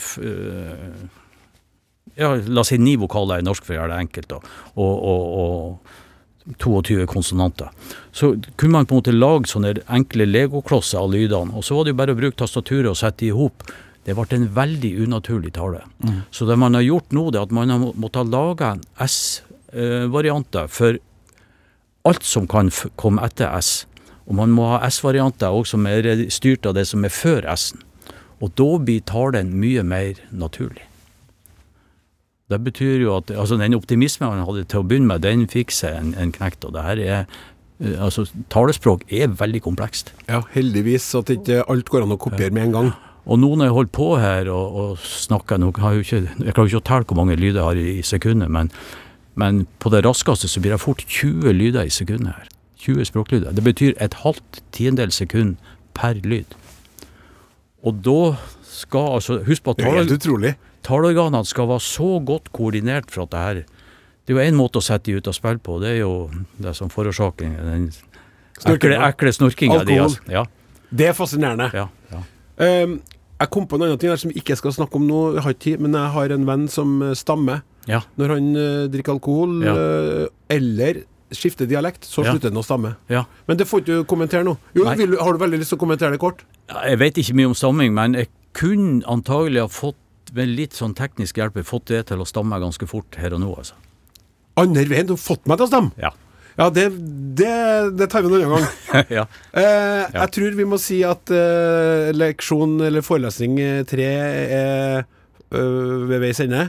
[2.16, 4.40] ja, la oss si ni vokaler i norsk, for å gjøre det enkelt, da,
[4.76, 7.70] og, og, og 22 konsonanter.
[8.12, 11.88] Så kunne man på en måte lage sånne enkle legoklosser av lydene, og så var
[11.88, 13.66] det jo bare å bruke tastaturet og sette i hop.
[14.02, 15.84] Det ble en veldig unaturlig tale.
[16.34, 18.74] Så det man har gjort nå, det er at man har måttet lage
[19.06, 20.98] S-varianter for
[22.10, 23.86] alt som kan komme etter S.
[24.26, 27.86] Og man må ha S-varianter også som er styrt av det som er før S-en.
[28.42, 30.88] Og da blir talen mye mer naturlig.
[32.52, 35.72] Det betyr jo at altså den optimismen man hadde til å begynne med, den fikk
[35.72, 36.66] seg en, en knekt.
[36.68, 37.38] Og det her er eh,
[37.82, 40.12] Altså, talespråk er veldig komplekst.
[40.28, 42.92] Ja, heldigvis at ikke alt går an å kopiere med en gang.
[43.26, 46.54] Og nå når jeg holder på her og, og snakker nå har Jeg, ikke, jeg
[46.54, 48.70] klarer ikke å telle hvor mange lyder jeg har i, i sekundet, men,
[49.34, 52.54] men på det raskeste så blir det fort 20 lyder i sekundet her.
[52.82, 53.54] 20 språklyder.
[53.58, 55.58] Det betyr et halvt tiendedels sekund
[55.98, 56.54] per lyd.
[57.84, 58.36] Og da
[58.72, 63.32] skal altså Husk på at Det er tale, skal være så godt koordinert for at
[63.32, 63.54] det her
[64.26, 66.30] Det er jo én måte å sette de ut av spill på, det er jo
[66.62, 67.90] det som forårsaker den
[68.70, 69.98] ekle, ekle snorkinga di.
[69.98, 70.04] Alkohol.
[70.04, 70.32] Altså.
[70.32, 70.46] Ja,
[70.92, 71.72] Det er fascinerende.
[71.74, 72.84] ja, ja.
[72.84, 73.02] Um,
[73.42, 75.42] jeg kom på en annen ting her som vi ikke skal snakke om nå, jeg
[75.42, 77.64] har ikke tid, men jeg har en venn som eh, stammer.
[77.90, 78.04] ja.
[78.18, 79.74] Når han uh, drikker alkohol Ja.
[79.74, 82.96] uh, eller skifter dialekt, så slutter han å stamme.
[83.10, 83.24] ja.
[83.48, 84.58] Men det får ikke du kommentere nå.
[84.76, 86.44] Jo, vil, har du veldig lyst til å kommentere det kort?
[86.72, 90.76] Ja, Jeg vet ikke mye om stamming, men jeg kunne antagelig ha fått med litt
[90.78, 93.76] sånn teknisk hjelp fått det til å stamme ganske fort her og nå, altså.
[94.60, 95.92] Andre veien, du har fått meg til å stamme?
[96.00, 96.12] Ja.
[96.60, 96.90] Ja, det,
[97.40, 97.52] det,
[97.96, 99.06] det tar vi en annen gang.
[99.18, 99.24] ja.
[99.56, 105.06] Eh, Jeg tror vi må si at eh, leksjon eller forelesning eh, tre er
[105.56, 106.68] øh, ved veis ende.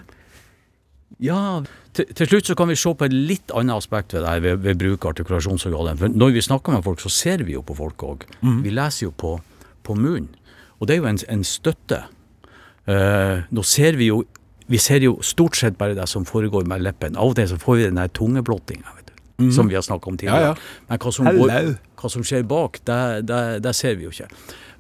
[1.23, 1.63] ja
[1.93, 4.41] til, til slutt så kan vi se på et litt annet aspekt ved det her
[4.47, 5.99] ved, ved bruk av artikulasjonsorganet.
[6.01, 8.23] For når vi snakker med folk, så ser vi jo på folk òg.
[8.65, 9.35] Vi leser jo på,
[9.83, 10.31] på munnen.
[10.81, 12.03] Og det er jo en, en støtte.
[12.89, 14.25] Uh, nå ser vi jo
[14.73, 17.17] vi ser jo stort sett bare det som foregår med leppen.
[17.21, 18.99] Av og til så får vi den der tungeblottinga,
[19.43, 19.51] mm.
[19.53, 20.53] Som vi har snakka om tidligere.
[20.53, 20.87] Ja, ja.
[20.89, 24.31] Men hva som, går, hva som skjer bak, det, det, det ser vi jo ikke.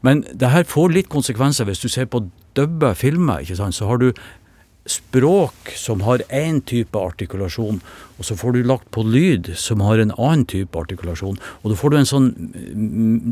[0.06, 2.24] Men det her får litt konsekvenser hvis du ser på
[2.56, 3.44] dubba filmer.
[3.44, 4.12] Så har du
[4.88, 7.78] språk som har én type artikulasjon,
[8.18, 11.38] og så får du lagt på lyd som har en annen type artikulasjon.
[11.62, 12.30] Og da får du en sånn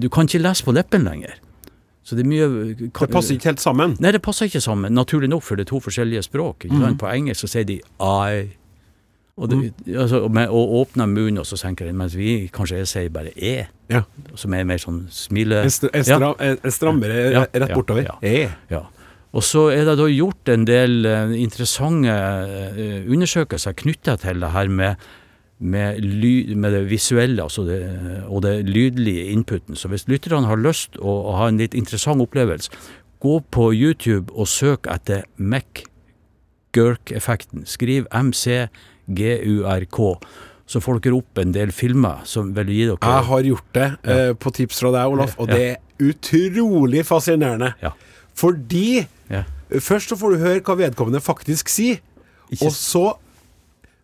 [0.00, 1.38] Du kan ikke lese på leppen lenger.
[2.02, 2.46] Så det er mye
[2.80, 3.96] Det passer ikke helt sammen.
[4.00, 6.64] Nei, det passer ikke sammen, naturlig nok, for det er to forskjellige språk.
[6.70, 6.98] Sant?
[7.00, 8.48] På engelsk så sier de I.
[9.40, 9.96] Og, det, mm.
[9.96, 13.66] altså, med, og åpner munnen, og så senker den, mens vi kanskje sier bare E,
[13.90, 14.02] Ja.
[14.36, 15.62] som er mer sånn smile...
[15.64, 16.56] En, st en, stram, ja.
[16.60, 18.10] en strammere Ja, rett bortover.
[18.20, 18.52] Eh.
[18.68, 18.82] Ja.
[19.32, 24.52] Og så er det da gjort en del eh, interessante eh, undersøkelser knytta til det
[24.52, 25.08] her med,
[25.60, 27.82] med, ly, med det visuelle altså det,
[28.28, 29.76] og det lydlige inputen.
[29.76, 32.70] Så hvis lytterne har lyst å, å ha en litt interessant opplevelse,
[33.20, 37.66] gå på YouTube og søk etter McGurk-effekten.
[37.68, 39.98] Skriv MCGURK.
[40.70, 43.88] så får dere opp en del filmer som vil gi dere Jeg har gjort det
[44.06, 45.54] eh, på tips fra deg, Olaf, og Ja.
[45.56, 45.76] det er
[46.12, 47.72] utrolig fascinerende.
[47.82, 47.90] Ja.
[48.34, 49.42] Fordi Ja.
[49.70, 51.98] først så får du høre hva vedkommende faktisk sier,
[52.52, 53.14] Ikke- og så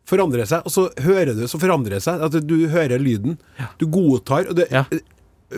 [0.06, 2.20] forandrer seg, og så hører du, så forandrer det seg.
[2.22, 3.38] At du hører lyden.
[3.80, 4.48] Du godtar.
[4.50, 4.84] Og det, Ja.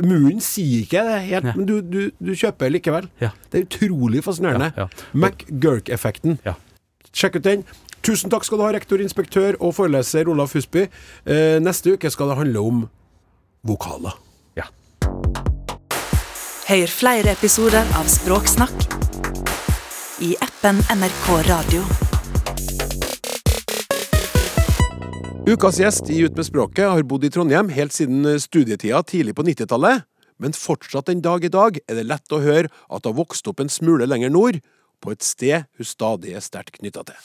[0.05, 1.53] Muren sier ikke det helt, Ja.
[1.57, 3.07] men du, du, du kjøper likevel.
[3.24, 3.30] Ja.
[3.51, 4.72] Det er utrolig fascinerende.
[4.76, 5.07] Ja, ja.
[5.16, 6.38] McGurk-effekten.
[6.44, 6.55] Ja.
[7.16, 7.62] Sjekk ut den.
[8.05, 10.84] Tusen takk skal du ha, rektor, inspektør og foreleser Olaf Husby.
[11.24, 12.84] Eh, neste uke skal det handle om
[13.66, 14.12] vokaler.
[14.61, 14.68] ja.
[16.68, 18.84] Hør flere episoder av Språksnakk
[20.20, 22.07] i appen NRK Radio.
[25.49, 29.46] Ukas gjest i Ut med språket har bodd i Trondheim helt siden studietida tidlig på
[29.46, 30.03] 90-tallet,
[30.36, 33.46] men fortsatt en dag i dag er det lett å høre at hun har vokst
[33.49, 34.59] opp en smule lenger nord,
[35.01, 37.16] på et sted hun stadig er sterkt knytta til.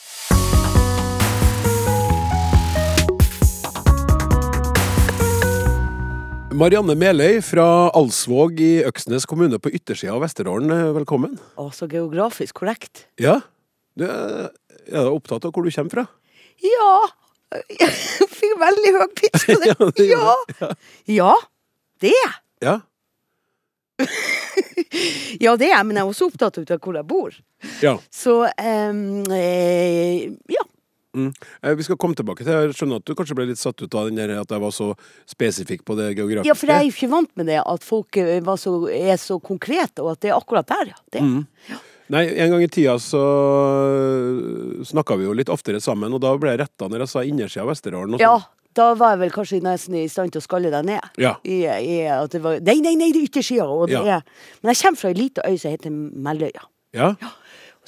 [6.55, 11.35] Marianne Meløy fra Alsvåg i Øksnes kommune på yttersida av Vesterålen, velkommen.
[11.59, 13.09] Å, så geografisk korrekt.
[13.19, 13.41] Ja,
[13.99, 14.53] du er
[14.87, 16.07] er du opptatt av hvor du kommer fra?
[16.63, 16.95] Ja!
[17.79, 17.91] Jeg
[18.39, 19.73] fikk veldig høy pitch på det.
[19.77, 20.73] Ja, det Ja,
[21.19, 21.33] ja.
[22.03, 22.35] Det er jeg.
[22.63, 22.79] Ja,
[25.43, 27.35] Ja, det er jeg, men jeg er også opptatt av hvor jeg bor.
[27.83, 27.97] ja.
[28.13, 30.63] Så um, eh, ja.
[31.13, 31.29] Mm.
[31.61, 33.95] Eh, Vi skal komme tilbake til Jeg skjønner at du kanskje ble litt satt ut
[33.99, 34.87] av den der at jeg var så
[35.29, 36.49] spesifikk på det geografiske.
[36.49, 39.19] ja, for jeg er jo ikke vant med det, at folk eh, var så, er
[39.21, 41.01] så konkrete, og at det er akkurat der, ja.
[41.13, 41.21] Det.
[41.21, 41.43] Mm.
[42.11, 43.21] Nei, en gang i tida så
[44.85, 47.63] snakka vi jo litt oftere sammen, og da ble jeg retta når jeg sa innersida
[47.63, 48.17] av Vesterålen.
[48.21, 48.49] Ja, sånn.
[48.79, 51.13] da var jeg vel kanskje nesten i stand til å skalle deg ned.
[51.21, 51.37] Ja.
[51.47, 53.69] I, i at det var, nei, nei, nei, det er yttersida.
[53.93, 54.19] Ja.
[54.61, 56.67] Men jeg kommer fra ei lita øy som heter Melløya.
[56.97, 57.13] Ja.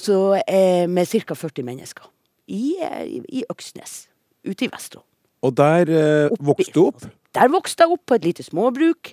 [0.00, 1.36] Så eh, med ca.
[1.36, 2.08] 40 mennesker.
[2.46, 4.06] I, eh, i, i Øksnes.
[4.46, 5.08] Ute i Vesterålen.
[5.44, 7.06] Og der eh, vokste du opp.
[7.36, 9.12] Der vokste jeg opp på et lite småbruk.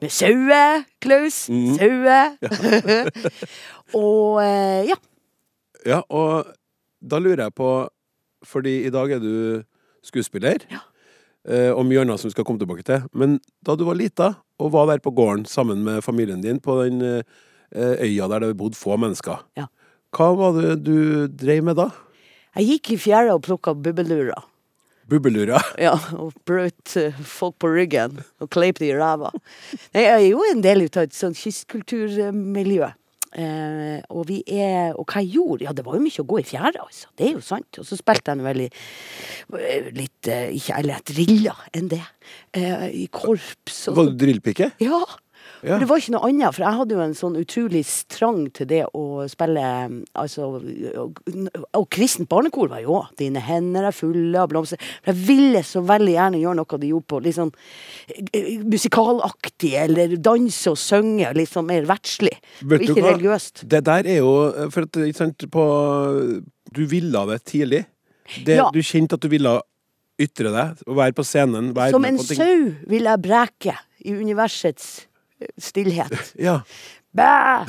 [0.00, 1.42] Med sauer, Klaus.
[1.52, 1.74] Mm.
[1.76, 2.36] Sauer.
[4.00, 4.96] og eh, ja.
[5.88, 6.48] Ja, og
[7.00, 7.68] da lurer jeg på
[8.44, 9.62] Fordi i dag er du
[10.04, 10.62] skuespiller,
[11.44, 13.02] eh, og mye annet som vi skal komme tilbake til.
[13.12, 13.34] Men
[13.64, 14.30] da du var lita
[14.60, 17.24] og var der på gården sammen med familien din på den eh,
[18.00, 19.66] øya der det bodde få mennesker, Ja.
[20.16, 21.90] hva var det du drev med da?
[22.56, 24.40] Jeg gikk i fjæra og plukka bubbelurer.
[25.10, 25.60] Bubbelura?
[25.86, 29.32] Ja, og brøt eh, folk på ryggen og kleip de i ræva.
[29.96, 32.90] Jeg er jo en del av et sånt kystkulturmiljø.
[33.30, 35.62] Eh, og vi er Og hva jeg gjorde?
[35.62, 37.06] Ja, det var jo mye å gå i fjæra, altså.
[37.14, 37.78] Det er jo sant.
[37.78, 42.02] Og så spilte jeg nå veldig eh, litt eh, Ikke eller jeg drilla enn det.
[42.58, 44.72] Eh, I korps og Var du drillpike?
[44.82, 45.04] Ja.
[45.62, 45.74] Ja.
[45.74, 48.68] Men det var ikke noe annet, for jeg hadde jo en sånn utrolig strang til
[48.70, 49.64] det å spille
[50.16, 50.46] altså,
[51.00, 51.20] Og,
[51.76, 53.10] og kristent barnekor var jo òg.
[53.18, 54.80] 'Dine hender er fulle av blomster'.
[55.04, 57.52] For jeg ville så veldig gjerne gjøre noe de gjorde på litt sånn
[58.70, 62.36] musikalaktig, eller danse og synge litt sånn mer verdslig.
[62.62, 63.64] Vet du ikke religiøst.
[63.70, 64.34] Det der er jo
[64.70, 65.64] For at, ikke sant, på
[66.70, 67.84] Du ville det tidlig.
[68.46, 68.70] Det, Ja.
[68.70, 69.60] Du kjente at du ville
[70.20, 71.72] ytre deg, være på scenen.
[71.74, 75.09] Være Som en sau vil jeg breke i universets
[75.58, 76.14] stillhet.
[76.48, 76.60] Ja.
[77.10, 77.66] Bæ!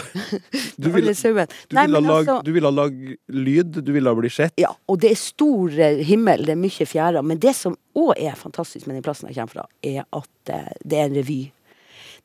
[0.78, 1.34] Du ville, du
[1.74, 4.54] Nei, ville, altså- du ville lage lyd, du ville bli sett.
[4.62, 7.26] Ja, og det er stor eh, himmel, det er mye fjærer.
[7.26, 10.70] Men det som òg er fantastisk med den plassen jeg kommer fra, er at eh,
[10.86, 11.40] det er en revy.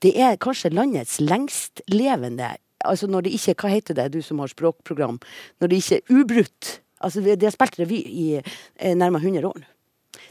[0.05, 4.51] Det er kanskje landets lengstlevende Altså når det ikke Hva heter det, du som har
[4.53, 5.17] språkprogram?
[5.61, 6.69] Når det ikke er ubrutt.
[7.01, 9.67] Altså, de har spilt revy i eh, nærmere 100 år nå.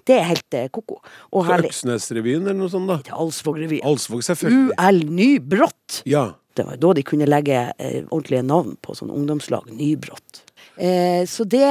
[0.05, 0.95] Det er helt koko.
[0.95, 1.13] ko-ko.
[1.33, 1.71] Og herlig.
[1.73, 2.99] Øksnesrevyen eller noe sånt, da.
[3.07, 3.85] Til Alsvåg-revyen.
[3.89, 4.75] Alsvåg, selvfølgelig.
[4.77, 6.01] UL Nybrott.
[6.09, 6.25] Ja.
[6.55, 9.67] Det var da de kunne legge eh, ordentlige navn på sånn ungdomslag.
[9.75, 10.43] Nybrott.
[10.77, 11.65] Eh, så det,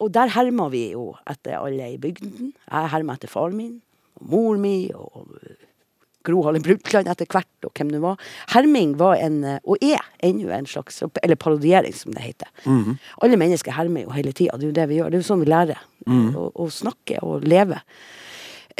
[0.00, 2.52] og der herma vi jo etter alle i bygden.
[2.52, 3.74] Jeg herma etter faren min,
[4.20, 5.30] og mor mi, og
[6.26, 8.18] Gro Harlem Brundtland etter hvert, og hvem det var.
[8.54, 12.50] Herming var en, eh, og er ennå en slags, eller parodiering som det heter.
[13.24, 15.12] Alle mennesker hermer jo hele tida, det er jo det vi gjør.
[15.12, 17.80] Det er jo sånn vi lærer eh, å, å snakke og leve.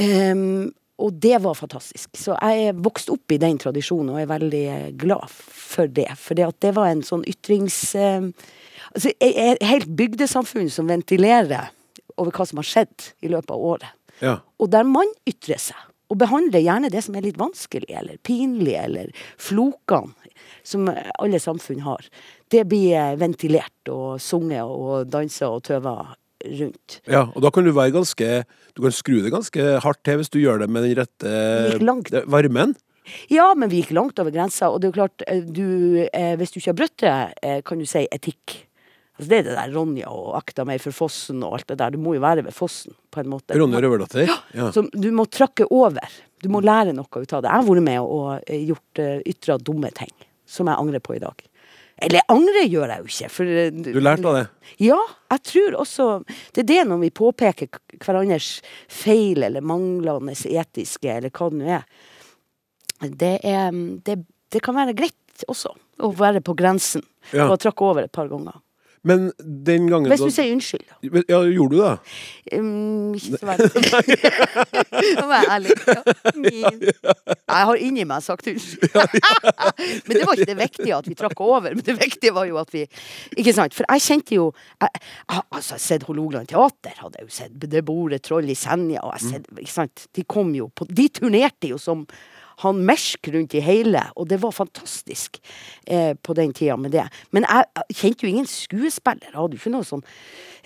[0.01, 0.70] Um,
[1.01, 2.12] og det var fantastisk.
[2.18, 6.11] Så jeg er vokst opp i den tradisjonen og er veldig eh, glad for det.
[6.20, 7.78] For det, var en sånn ytrings...
[7.97, 8.28] eh,
[8.93, 11.72] altså, et helt bygdesamfunn som ventilerer
[12.20, 13.97] over hva som har skjedd i løpet av året.
[14.20, 14.41] ja.
[14.61, 15.78] Og der man ytrer seg.
[16.11, 20.14] Og behandler gjerne det som er litt vanskelig eller pinlig, eller flokene,
[20.66, 22.06] som alle samfunn har.
[22.50, 25.96] Det blir eh, ventilert og sunget og dansa og tøva
[26.40, 27.00] rundt.
[27.06, 27.26] ja.
[27.34, 28.28] Og da kan du være ganske
[28.72, 32.11] Du kan skru det ganske hardt til hvis du gjør det med den rette langt.
[32.26, 32.74] varmen.
[33.28, 36.36] Ja, men vi gikk langt over grensa, og det er jo klart, eh, du, eh,
[36.36, 38.66] hvis du ikke har brutt det, eh, kan du si etikk.
[39.21, 41.93] Altså det er det der Ronja og akta meg for fossen og alt det der.
[41.93, 43.53] Du må jo være ved fossen, på en måte.
[43.59, 44.33] Ronja Røverdatter?
[44.57, 44.71] Ja.
[44.73, 46.01] Så du må trakke over.
[46.41, 47.51] Du må lære noe ut av det.
[47.53, 50.12] Jeg har vært med og eh, gjort uh, ytra dumme ting
[50.49, 51.45] som jeg angrer på i dag.
[52.01, 53.29] Eller angre gjør jeg jo ikke.
[53.37, 54.47] For, eh, Du lærte av det?
[54.81, 54.97] Ja,
[55.35, 56.07] jeg tror også
[56.57, 57.68] Det er det når vi påpeker
[58.01, 58.49] hverandres
[58.89, 61.85] feil eller manglende etiske, eller hva det nå er.
[63.05, 63.71] Det, er
[64.09, 64.16] det,
[64.53, 67.05] det kan være greit også å være på grensen
[67.37, 67.47] Ja.
[67.53, 68.57] og trakke over et par ganger.
[69.03, 71.22] Men den gangen Hvis du sier unnskyld, da.
[71.28, 71.92] Ja, gjorde du det?
[72.59, 74.18] Um, ikke så veldig.
[75.20, 75.76] Nå var jeg ærlig.
[75.86, 77.14] Ja.
[77.48, 78.98] Jeg har inni meg sagt unnskyld.
[80.07, 82.61] men det var ikke det viktige at vi trakk over, men det viktige var jo
[82.61, 82.84] at vi
[83.40, 83.76] Ikke sant?
[83.76, 87.34] For jeg kjente jo jeg, jeg, Altså, jeg har sett Hålogaland Teater, hadde jeg jo
[87.38, 87.57] sett.
[87.72, 90.07] Det bordet Troll i Senja, og jeg har sett Ikke sant?
[90.16, 92.05] De kom jo på De turnerte jo som
[92.62, 95.40] han mersk rundt i hele, og det var fantastisk
[95.86, 97.06] eh, på den tida med det.
[97.34, 99.28] Men jeg, jeg kjente jo ingen skuespiller.
[99.30, 100.02] Jeg hadde jo ikke noe sånn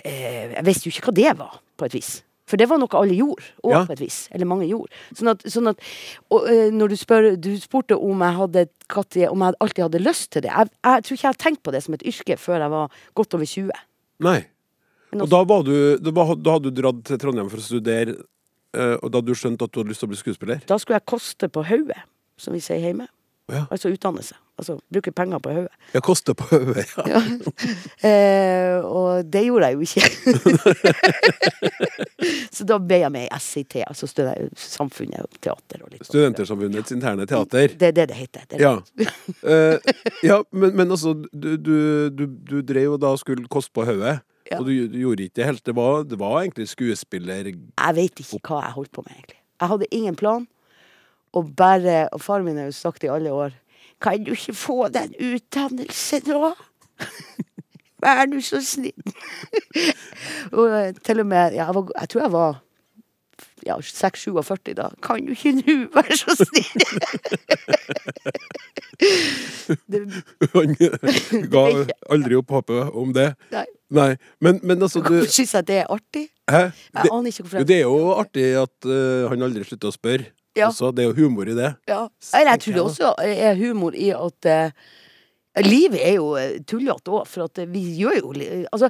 [0.04, 2.12] eh, Jeg visste jo ikke hva det var, på et vis.
[2.44, 3.84] For det var noe alle gjorde, og Ja.
[3.88, 4.18] på et vis.
[4.36, 4.92] Eller mange gjorde.
[5.16, 5.80] Sånn at, sånn at
[6.28, 8.66] og, eh, når du spør Du spurte om jeg hadde
[9.30, 10.50] om jeg alltid hadde lyst til det.
[10.52, 13.00] Jeg, jeg tror ikke jeg hadde tenkt på det som et yrke før jeg var
[13.16, 13.72] godt over 20.
[14.20, 14.40] Nei.
[15.14, 18.16] Og da, var du, da, da hadde du dratt til Trondheim for å studere,
[18.74, 20.64] og da du skjønt at du hadde lyst til å bli skuespiller?
[20.68, 22.00] Da skulle jeg koste på hodet,
[22.40, 23.08] som vi sier hjemme.
[23.52, 23.66] Ja.
[23.68, 24.38] Altså utdanne seg.
[24.56, 25.72] Altså bruke penger på hodet.
[25.92, 27.04] Jeg koste på hodet, ja.
[27.12, 27.20] Ja.
[28.08, 30.02] Eh, og det gjorde jeg jo ikke.
[32.56, 35.84] så da ble jeg med i SIT, altså Samfunnet og Teater.
[35.84, 36.14] Og litt sånt.
[36.40, 36.84] ja.
[36.96, 37.74] interne teater.
[37.80, 38.46] Det er det det heter.
[38.48, 38.76] Det Ja.
[39.44, 39.76] Eh,
[40.24, 41.76] ja, men, men altså, du, du,
[42.10, 44.20] du, du drev og da skulle koste på hodet,
[44.50, 44.58] Ja.
[44.58, 45.66] og du, du gjorde ikke det helt.
[45.66, 47.48] Det var, det var egentlig skuespiller...
[47.48, 49.40] Jeg vet ikke hva jeg holdt på med, egentlig.
[49.60, 50.46] Jeg hadde ingen plan.
[51.34, 53.50] Og bare Og faren min har jo sagt i alle år
[54.02, 56.52] Kan du ikke få deg en utdannelse nå?
[58.04, 59.12] Vær nå så snill.
[60.58, 62.58] og eh, til og med ja, jeg, var, jeg tror jeg var
[63.64, 64.90] ja, 46-47 da.
[65.02, 66.84] Kan du ikke nå, være så snill?
[69.90, 70.02] det,
[70.52, 70.76] Han
[71.54, 71.64] ga
[72.12, 73.30] aldri opp håpet om det.
[73.54, 73.64] nei.
[73.94, 74.10] Nei,
[74.42, 76.24] men, men altså du Hvorfor syns jeg det er artig?
[76.50, 76.62] Hæ?
[76.66, 77.58] Jeg Det, aner ikke hvorfor.
[77.62, 80.26] jeg- det er jo artig at uh, han aldri slutter å spørre.
[80.58, 80.68] Ja.
[80.68, 81.72] Altså, det er jo humor i det.
[81.90, 82.02] Ja.
[82.34, 84.70] Eller jeg tror det også er humor i at uh,
[85.62, 88.32] Livet er jo eh, tullete òg, for at vi gjør jo
[88.74, 88.88] Altså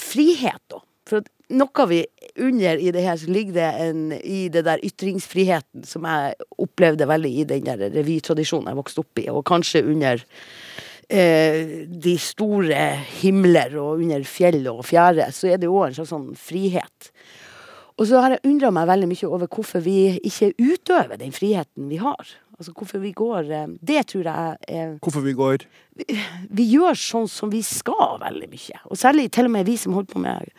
[0.00, 0.78] Frihet, da.
[1.04, 1.98] For at noe vi
[2.40, 7.04] under i det her, så ligger det en i det der ytringsfriheten som jeg opplevde
[7.10, 10.24] veldig i den der revytradisjonen jeg vokste opp i, og kanskje under
[11.08, 12.80] de store
[13.20, 17.12] himler og under fjell og fjære, så er det òg en slags sånn frihet.
[17.94, 21.86] Og så har jeg undra meg veldig mye over hvorfor vi ikke utøver den friheten
[21.90, 22.32] vi har.
[22.54, 25.64] Altså hvorfor vi går eh, Det tror jeg er Hvorfor vi går
[26.54, 28.80] Vi gjør sånn som vi skal veldig mye.
[28.90, 30.52] Og særlig til og med vi som holder på med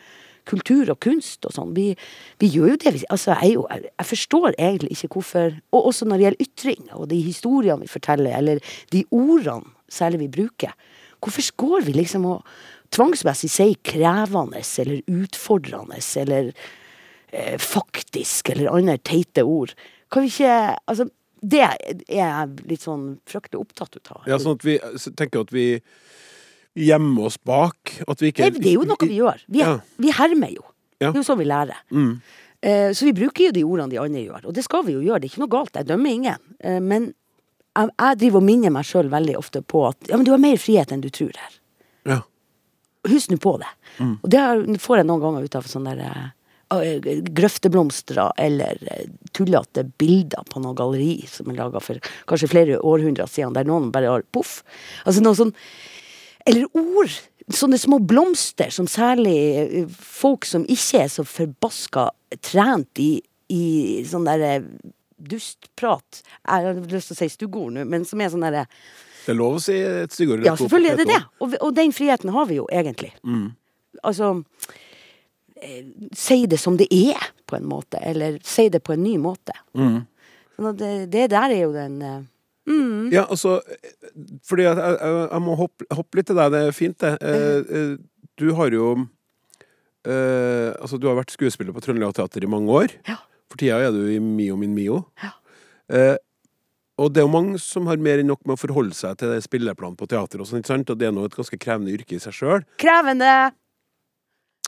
[0.45, 1.71] kultur og kunst og sånn.
[1.73, 1.87] Vi,
[2.37, 2.91] vi gjør jo det.
[2.93, 6.99] Vi, altså, jeg, jeg, jeg forstår egentlig ikke hvorfor Og også når det gjelder ytringer
[6.99, 10.73] og de historiene vi forteller, eller de ordene særlig vi bruker.
[11.23, 12.45] Hvorfor går vi liksom og
[12.93, 16.51] tvangsmessig sier krevende eller utfordrende eller
[17.33, 19.73] eh, faktisk eller andre teite ord?
[20.11, 21.09] Kan vi ikke Altså,
[21.45, 21.75] det er
[22.09, 24.21] jeg litt sånn fryktelig opptatt ut av.
[24.29, 24.77] Ja, sånn at vi
[25.17, 25.67] tenker at vi
[26.75, 27.93] gjemmer oss bak.
[28.07, 29.43] At vi ikke Nei, det er jo noe vi gjør.
[29.47, 29.75] Vi, Ja.
[30.01, 30.63] vi hermer jo.
[30.99, 31.11] Ja.
[31.11, 31.77] Det er jo sånn vi lærer.
[31.91, 32.21] Mm.
[32.61, 35.03] Eh, så vi bruker jo de ordene de andre gjør, og det skal vi jo
[35.05, 35.21] gjøre.
[35.21, 36.39] Det er ikke noe galt, jeg dømmer ingen.
[36.59, 37.13] Eh, men
[37.75, 40.41] jeg, jeg driver og minner meg sjøl veldig ofte på at ja, men du har
[40.41, 41.59] mer frihet enn du tror her.
[42.07, 42.21] Ja.
[43.09, 43.69] Husk nå på det.
[43.99, 44.15] Mm.
[44.21, 46.23] Og det får jeg noen ganger ut av sånne der,
[46.73, 52.51] eh, eh, grøfteblomster eller eh, tullete bilder på noe galleri som er laga for kanskje
[52.53, 54.61] flere århundrer siden, der noen bare har poff.
[55.05, 55.55] Altså noe sånn
[56.45, 57.09] Eller ord.
[57.49, 62.11] Sånne små blomster som særlig folk som ikke er så forbaska
[62.45, 63.17] trent i,
[63.49, 64.59] i sånn derre
[65.17, 68.65] dustprat Jeg har lyst til å si styggord nå, men som er sånn derre
[69.25, 70.43] Det er lov å si et styggord.
[70.45, 71.21] Ja, selvfølgelig er det det.
[71.41, 73.09] Og, og den friheten har vi jo egentlig.
[73.25, 73.47] Mm.
[74.05, 74.35] Altså
[75.61, 77.97] eh, Si det som det er, på en måte.
[78.05, 79.55] Eller si det på en ny måte.
[79.73, 80.03] Mm.
[80.55, 82.21] Sånn det, det der er jo den eh,
[82.69, 83.57] mm, Ja, altså
[84.47, 86.53] Fordi jeg, jeg, jeg må hoppe, hoppe litt til deg.
[86.53, 87.15] Det er fint, det.
[87.25, 87.95] Eh,
[88.39, 88.91] du har jo
[90.05, 92.99] eh, Altså, du har vært skuespiller på Trøndelag Teater i mange år.
[93.09, 93.19] Ja.
[93.51, 95.03] For tida er du i Mio min Mio.
[95.21, 95.33] Ja.
[95.93, 96.15] Eh,
[97.01, 99.33] og det er jo mange som har mer enn nok med å forholde seg til
[99.33, 100.91] det spilleplanen på teater, og sånt, ikke sant?
[100.93, 102.63] Og det er nå et ganske krevende yrke i seg sjøl.
[102.81, 103.33] Krevende!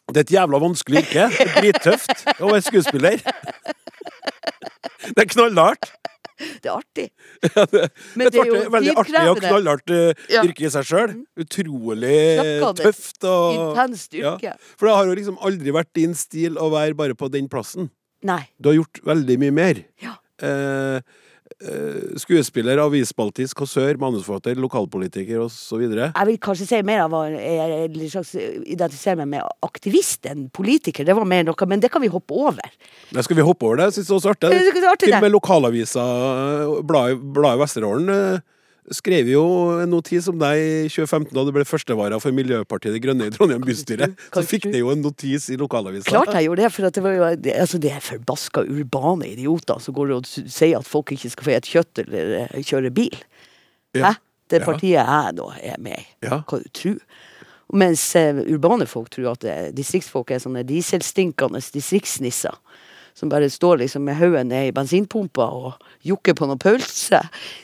[0.08, 1.28] Det er et jævla vanskelig yrke.
[1.32, 3.24] Det er drittøft å være skuespiller.
[5.08, 5.90] Det er knallhardt.
[6.38, 7.06] Det er artig.
[8.20, 10.44] Men det er jo veldig artig og knallhardt eh, Ja.
[10.44, 10.52] Mm.
[10.52, 11.14] yrke i seg sjøl.
[11.42, 12.20] Utrolig
[12.78, 14.36] tøft og Intenst ja.
[14.36, 14.54] yrke.
[14.78, 17.90] For det har jo liksom aldri vært din stil å være bare på den plassen.
[18.26, 18.44] Nei.
[18.58, 19.82] Du har gjort veldig mye mer.
[20.02, 20.16] Ja.
[20.42, 20.98] Eh,
[21.62, 25.84] eh, skuespiller, avisspaltist, kåsør, manusforfatter, lokalpolitiker osv.
[25.86, 31.08] Jeg vil kanskje si mer av jeg, slags identifiserer meg med aktivist enn politiker.
[31.08, 32.76] Det var mer noe, men det kan vi hoppe over.
[33.14, 33.92] Nei, skal vi hoppe over det.
[33.92, 34.52] Jeg synes det var så artig.
[34.52, 35.34] Til og med det.
[35.38, 36.06] lokalavisa,
[36.44, 38.46] eh, bladet bladet Vesterålen, eh,
[38.96, 39.44] skrev jo
[39.82, 43.34] en notis om deg i 2015 da du ble førstevara for Miljøpartiet De Grønne i
[43.34, 44.12] Trondheim bystyre.
[44.36, 46.08] Så fikk det jo en notis i lokalavisa.
[46.08, 49.32] Klart jeg gjorde det, for at det var jo det, altså det er forbaska urbane
[49.34, 52.94] idioter som går og sier at folk ikke skal få spise kjøtt eller eh, kjøre
[52.96, 53.20] bil.
[53.98, 54.14] Ja.
[54.14, 54.14] Hæ?
[54.48, 56.06] Det partiet jeg da er med i.
[56.24, 56.42] Ja.
[56.48, 57.02] Hva du tror?
[57.76, 62.56] Mens eh, urbane folk tror at eh, distriktsfolk er sånne dieselstinkende distriktsnisser.
[63.18, 67.24] Som bare står liksom med hodet ned i bensinpumpa og jokker på noen pølse.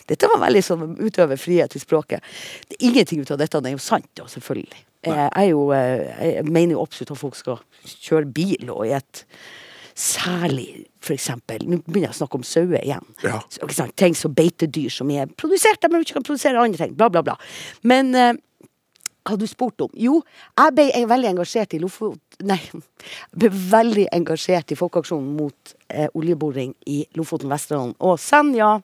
[0.10, 2.26] Dette var veldig sånn utøver frihet i språket.
[2.70, 4.82] Det, ingenting ut av dette det er jo sant, da, selvfølgelig.
[5.04, 8.88] Eh, Jeg, er jo, eh, jeg mener jo absolutt at folk skal kjøre bil, og
[8.88, 9.26] i et
[9.94, 13.06] særlig for eksempel, Nå begynner jeg å snakke om sauer igjen.
[13.22, 13.42] Ja.
[13.52, 16.96] Så, sant, ting som beitedyr som er produsert men ikke kan produsere andre ting.
[16.98, 17.36] Bla, bla, bla.
[17.86, 18.34] Men eh,
[19.24, 19.92] hva du spurt om?
[19.96, 20.18] Jo,
[20.58, 22.23] jeg ble veldig engasjert i Lofot...
[22.42, 22.60] Nei,
[23.38, 28.76] ble veldig engasjert i folkeaksjonen mot eh, oljeboring i Lofoten, Vesterålen og Senja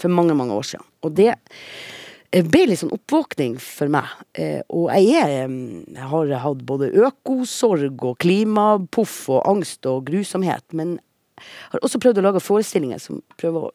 [0.00, 0.86] for mange, mange år siden.
[1.06, 4.10] Og det eh, ble litt sånn oppvåkning for meg.
[4.34, 5.56] Eh, og jeg, er, eh,
[5.94, 10.66] jeg har hatt både økosorg og klimapoff og angst og grusomhet.
[10.74, 10.98] Men
[11.38, 13.74] jeg har også prøvd å lage forestillinger som prøver å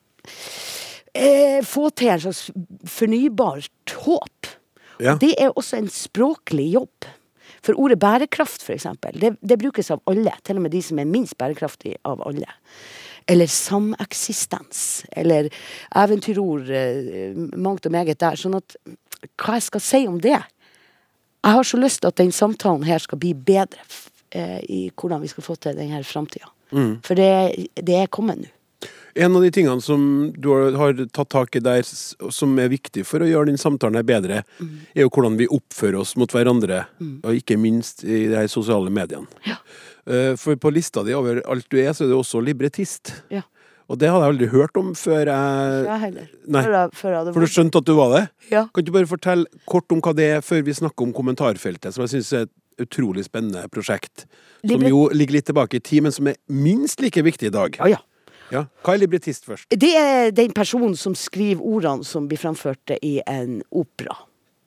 [1.15, 2.45] eh, få til en slags
[2.89, 4.53] fornybart håp.
[5.01, 5.17] Ja.
[5.19, 7.07] Det er også en språklig jobb.
[7.63, 10.33] For ordet bærekraft, eksempel, det, det brukes av alle.
[10.43, 12.49] Til og med de som er minst bærekraftige av alle.
[13.31, 15.05] Eller sameksistens.
[15.15, 15.47] Eller
[15.95, 16.69] eventyrord.
[16.69, 18.35] eh, Mangt og meget der.
[18.39, 18.75] Sånn at
[19.39, 20.35] Hva jeg skal si om det?
[21.43, 23.79] Jeg har så lyst til at den samtalen her skal bli bedre
[24.35, 26.49] eh, i hvordan vi skal få til denne framtida.
[27.05, 28.49] For det, det er kommet nå.
[29.15, 33.19] En av de tingene som du har- tatt tak i der, som er viktig for
[33.19, 34.79] å gjøre den samtalen her bedre, Mm.
[34.95, 36.85] er jo hvordan vi oppfører oss mot hverandre,
[37.23, 39.27] og ikke minst i de her sosiale mediene.
[39.45, 39.57] Ja.
[40.07, 43.21] Eh, For på lista di over alt du er, så er du også librettist.
[43.29, 43.41] Ja.
[43.89, 46.27] Og det hadde jeg aldri hørt om før jeg Jeg heller.
[46.47, 46.63] Nei.
[46.63, 48.29] Før jeg, før jeg For du skjønte at du var det?
[48.49, 48.65] Ja.
[48.73, 52.05] Kan du bare fortelle kort om hva det er, før vi snakker om kommentarfeltet, som
[52.05, 52.49] jeg syns er et
[52.89, 54.25] utrolig spennende prosjekt.
[54.65, 57.75] Som jo ligger litt tilbake i tid, men som er minst like viktig i dag.
[57.77, 57.97] Ja, ja.
[58.51, 58.65] Ja.
[58.83, 59.69] Hva er librettist først?
[59.69, 64.15] Det er den personen som skriver ordene som blir framført i en opera,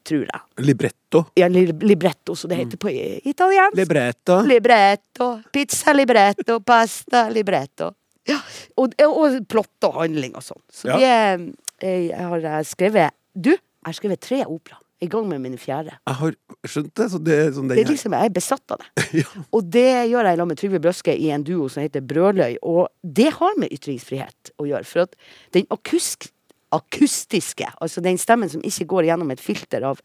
[0.07, 0.41] tror jeg.
[0.65, 1.25] Libretto?
[1.37, 3.77] Ja, li- libretto, som det heter på italiensk.
[3.77, 4.41] Libretto?
[4.47, 7.93] libretto, pizza libretto, pasta libretto.
[8.27, 8.41] Ja,
[8.77, 10.63] og, og plott og handling og sånn.
[10.73, 10.97] Så Ja.
[10.99, 14.79] det eh, Jeg har skrevet Du, jeg har skrevet tre opera.
[15.05, 15.93] I gang med min fjerde.
[16.09, 19.05] Jeg har skjønt det, så det sånn Det er liksom, Jeg er besatt av det.
[19.21, 19.27] Ja.
[19.53, 22.57] Og det gjør jeg sammen med Trygve Brøske i en duo som heter Brøløy.
[22.65, 24.89] Og det har med ytringsfrihet å gjøre.
[24.89, 25.19] For at
[25.57, 26.31] den akusk,
[26.75, 30.01] akustiske, altså den stemmen som ikke går gjennom et filter av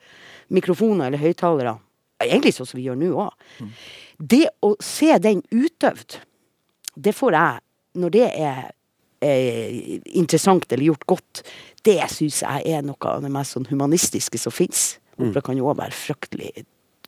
[0.52, 1.78] mikrofoner eller høyttalere,
[2.22, 3.72] egentlig sånn som vi gjør nå òg,
[4.20, 6.20] det å se den utøvd,
[7.00, 8.72] det får jeg når det er
[9.22, 11.44] eh, interessant eller gjort godt,
[11.86, 14.96] det syns jeg er noe av det mest sånn humanistiske som fins.
[15.22, 16.66] Opera kan jo òg være fryktelig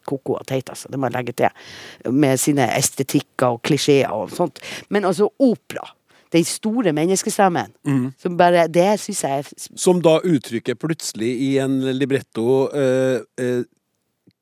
[0.07, 0.91] koko og teit, altså.
[0.91, 1.67] Det må jeg legge til.
[2.13, 4.61] Med sine estetikker og klisjeer og sånt.
[4.93, 5.87] Men altså, opera.
[6.33, 7.75] Den store menneskestemmen.
[8.17, 13.61] Som bare Det syns jeg er Som da uttrykket plutselig i en libretto eh, eh,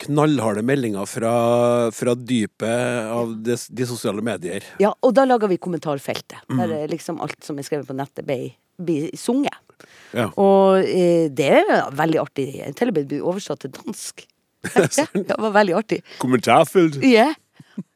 [0.06, 1.36] knallharde meldinger fra,
[1.96, 4.66] fra dypet av de, de sosiale medier.
[4.82, 6.42] Ja, og da lager vi kommentarfeltet.
[6.50, 8.52] Der er liksom alt som er skrevet på nettet, blir
[8.86, 9.58] blir sunget.
[10.16, 10.30] Ja.
[10.40, 12.48] Og eh, det er veldig artig.
[12.78, 14.28] Til og med blir oversatt til dansk.
[14.72, 16.04] Det, var veldig artig.
[16.22, 17.00] Kommentarfelt.
[17.02, 17.32] Ja.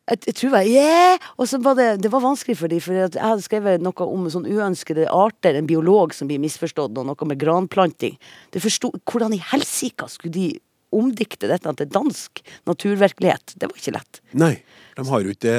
[0.06, 1.28] Jeg, jeg tror jeg, yeah!
[1.42, 4.28] Og så var det, det var vanskelig for dem, for jeg hadde skrevet noe om
[4.34, 8.18] sånn uønskede arter, en biolog som blir misforstått, og noe med granplanting.
[8.54, 10.48] Det forsto, hvordan i helsika skulle de
[10.96, 13.56] omdikte dette til dansk naturvirkelighet?
[13.60, 14.22] Det var ikke lett.
[14.38, 14.54] Nei,
[14.96, 15.56] de har jo ikke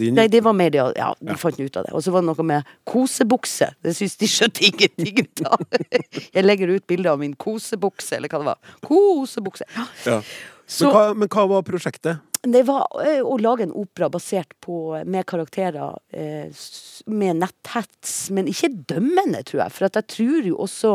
[0.00, 1.94] din Nei, det var mer det, ja, de fant ut av det.
[1.96, 3.72] Og så var det noe med kosebukse.
[3.82, 5.62] Det syns de skjønte ingenting ut av.
[6.36, 8.76] Jeg legger ut bilde av min kosebukse, eller hva det var.
[8.86, 9.68] Kosebukse.
[9.76, 9.88] Ja.
[10.06, 10.20] Ja.
[10.66, 12.22] Så Men, hva, men hva var prosjektet?
[12.42, 16.62] det var eh, å lage en opera basert på med karakterer eh,
[17.06, 19.74] med netthets, men ikke dømmende, tror jeg.
[19.76, 20.94] For at jeg tror jo også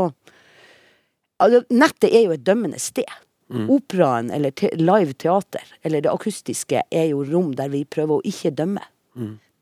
[1.44, 3.08] altså, Nettet er jo et dømmende sted.
[3.48, 8.26] Operaen, eller te live teater, eller det akustiske, er jo rom der vi prøver å
[8.28, 8.84] ikke dømme.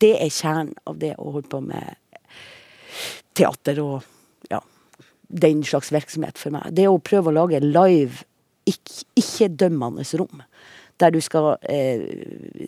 [0.01, 1.95] Det er kjernen av det å holde på med
[3.35, 4.03] teater og
[4.49, 4.61] ja,
[5.27, 6.71] den slags virksomhet for meg.
[6.75, 8.25] Det å prøve å lage live,
[8.65, 10.41] ikke-dømmende rom.
[10.97, 12.01] Der du skal eh,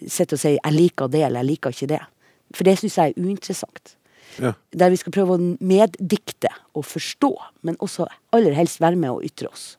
[0.07, 2.05] sitte og si 'jeg liker det', eller 'jeg liker ikke det'.
[2.53, 3.95] For det syns jeg er uinteressant.
[4.39, 4.53] Ja.
[4.71, 7.31] Der vi skal prøve å meddikte og forstå,
[7.63, 9.77] men også aller helst være med og ytre oss.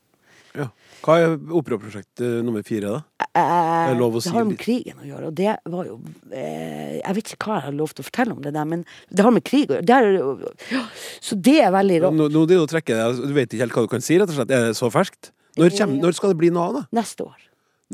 [0.58, 0.66] Ja.
[1.04, 3.26] Hva er operaprosjekt eh, nummer fire, da?
[3.28, 5.96] Eh, Det lov å det si har med krigen å gjøre, og det var jo
[6.32, 8.82] eh, Jeg vet ikke hva jeg har lov til å fortelle om det der, men
[9.14, 9.86] det har med krig å gjøre.
[9.86, 10.84] Det er,
[11.22, 12.18] så det er veldig rått.
[12.18, 14.28] Nå, nå det å trekke deg, Du vet ikke helt hva du kan si, rett
[14.32, 14.50] og slett.
[14.58, 15.30] Er det så ferskt?
[15.58, 16.84] Når, kommer, når skal det bli noe av, det?
[17.00, 17.38] Neste år.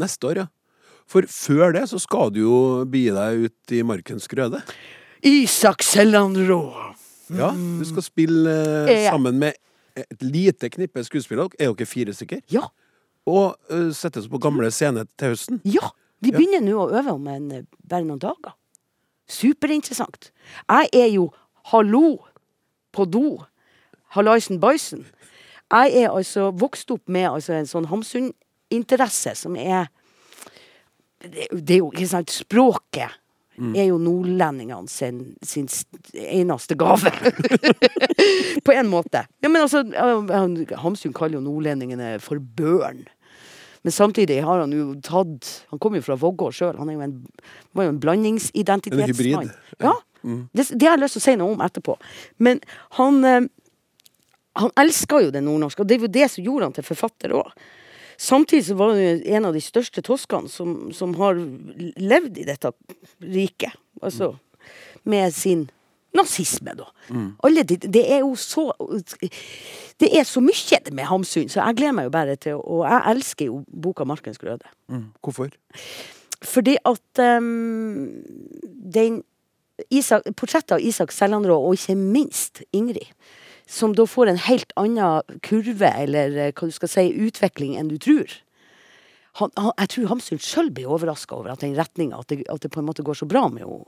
[0.01, 0.49] Neste år, ja.
[1.09, 2.59] For før det så skal du jo
[2.89, 4.63] begi deg ut i markens grøde.
[5.25, 6.63] Isak Selland Rå.
[7.33, 8.53] Ja, du skal spille
[8.85, 9.07] eh, Eh.
[9.11, 9.57] sammen med
[9.97, 11.51] et lite knippe skuespillere.
[11.59, 12.41] Er dere fire stykker?
[12.53, 12.67] Ja.
[13.27, 15.61] Og uh, settes på gamle scene til høsten.
[15.65, 15.91] Ja!
[16.25, 16.39] Vi Ja.
[16.39, 18.55] begynner nå å øve om en, eh, bare noen dager.
[19.29, 20.31] Superinteressant.
[20.69, 21.31] Jeg er jo
[21.73, 22.19] hallo
[22.93, 23.45] på do.
[24.15, 25.05] Hallaisen Bison.
[25.73, 29.89] Jeg er altså vokst opp med altså, en sånn Hamsun-interesse som er
[31.25, 33.11] det, det er jo ikke sant Språket
[33.57, 35.69] er jo nordlendingene sin, sin
[36.15, 37.13] eneste gave.
[38.67, 39.25] på en måte.
[39.41, 39.85] Ja, men altså,
[40.83, 43.05] Hamsun kaller jo nordlendingene for børn.
[43.85, 46.79] Men samtidig har han jo tatt Han kommer jo fra Vågå sjøl.
[46.81, 47.19] Han jo en,
[47.77, 49.51] var jo en En blandingsidentitetsmann.
[49.79, 49.93] Ja.
[50.25, 51.99] Det, det har jeg lyst til å si noe om etterpå.
[52.41, 52.63] Men
[52.99, 53.41] han eh,
[54.63, 57.35] Han elska jo det nordnorske, og det er jo det som gjorde han til forfatter
[57.35, 57.49] òg.
[58.19, 61.39] Samtidig så var hun en av de største toskene som, som har
[62.01, 62.73] levd i dette
[63.21, 63.75] riket.
[64.03, 64.35] Altså
[65.05, 65.67] med sin
[66.15, 66.87] nazisme, da.
[67.45, 68.73] Alle de, det er jo så
[70.01, 73.03] Det er så mye med Hamsun, så jeg gleder meg jo bare til Og jeg
[73.11, 74.71] elsker jo boka 'Markens grøde'.
[75.23, 75.49] Hvorfor?
[76.43, 78.09] Fordi at um,
[78.95, 79.23] den
[79.91, 83.11] Isak, Portrettet av Isak Sellandrå, og ikke minst Ingrid,
[83.67, 87.91] som da får en helt annen kurve, eller eh, hva du skal si, utvikling enn
[87.93, 88.41] du tror.
[89.41, 92.71] Han, han, jeg tror Hamsun sjøl blir overraska over at den retninga, at, at det
[92.71, 93.87] på en måte går så bra med henne.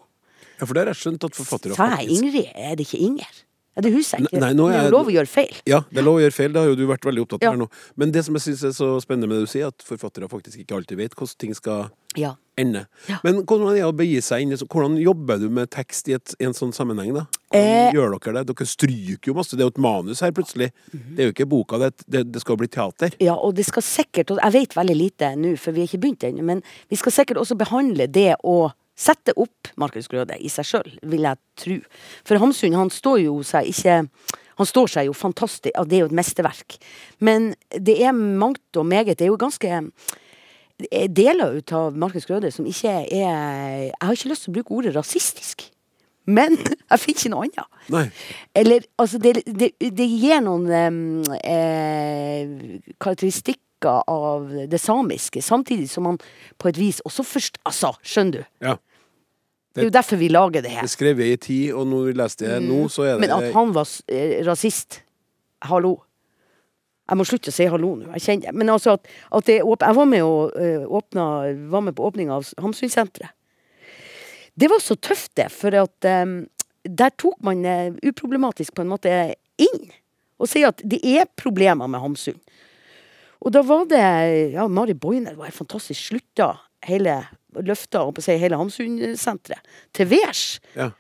[0.56, 3.42] Ja, for det har jeg skjønt at forfattere Sa jeg Ingrid, er det ikke Inger?
[3.76, 4.40] Ja, det husker jeg ikke.
[4.40, 5.52] Nei, nå det er lov å gjøre feil.
[5.68, 6.52] Ja, det er lov å gjøre feil.
[6.54, 7.50] Det har jo du vært veldig opptatt av Ja.
[7.52, 7.66] her nå.
[8.00, 10.62] Men det som jeg syns er så spennende med det du sier, at forfattere faktisk
[10.64, 12.30] ikke alltid vet hvordan ting skal Ja.
[12.56, 12.86] ende.
[13.06, 13.18] Ja.
[13.22, 16.34] Men hvordan er det å begi seg inn Hvordan jobber du med tekst i, et,
[16.40, 17.26] i en sånn sammenheng, da?
[17.52, 17.92] Eh.
[17.92, 18.46] Hvordan gjør dere det?
[18.56, 19.50] Dere stryker jo masse.
[19.52, 20.70] Det er jo et manus her, plutselig.
[20.90, 23.12] Det er jo ikke boka, det, det, det skal bli teater.
[23.20, 26.00] Ja, og det skal sikkert, og jeg vet veldig lite nå, for vi har ikke
[26.00, 30.50] begynt ennå, men vi skal sikkert også behandle det å sette opp Markus Grøde i
[30.52, 31.78] seg sjøl, vil jeg tro.
[32.26, 34.04] For Hamsun, han står jo seg ikke
[34.56, 36.78] Han står seg jo fantastisk, og det er jo et mesterverk.
[37.20, 39.18] Men det er mangt og meget.
[39.18, 44.16] Det er jo ganske er deler ut av Markus Grøde som ikke er Jeg har
[44.16, 45.66] ikke lyst til å bruke ordet rasistisk,
[46.24, 46.56] men
[46.90, 47.78] jeg finner ikke noe annet.
[47.92, 48.06] Nei.
[48.56, 52.96] Eller, altså, det, det, det gir noen eh, eh,
[53.80, 56.18] karakteristikker av det samiske, samtidig som man
[56.58, 58.44] på et vis også først Altså, skjønner du?
[58.60, 58.76] Ja.
[59.74, 60.82] Det er jo derfor vi lager det her.
[60.82, 63.52] Det skrev jeg i tid, og nå leste det nå, så er det Men at
[63.52, 65.02] han var eh, rasist
[65.62, 66.02] Hallo.
[67.08, 68.10] Jeg må slutte å si hallo nå.
[68.16, 71.26] Jeg kjenner Men altså at, at det er åp Jeg var med, og, eh, åpna,
[71.70, 73.30] var med på åpninga av Hamsunsenteret.
[74.56, 76.48] Det var så tøft, det, for at em,
[76.88, 77.60] der tok man
[78.00, 79.12] uproblematisk på en måte
[79.60, 79.90] inn
[80.40, 82.38] og sier at det er problemer med Hamsun.
[83.46, 84.02] Og da var det
[84.56, 86.10] Ja, Mari Boine det var helt fantastisk.
[86.10, 87.20] Slutta hele
[87.56, 90.58] Løfta si, hele Hamsun-senteret til værs.
[90.76, 90.90] Ja.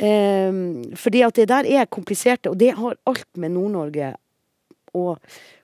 [0.00, 4.14] Um, fordi at det der er kompliserte, og det har alt med Nord-Norge
[4.96, 5.18] og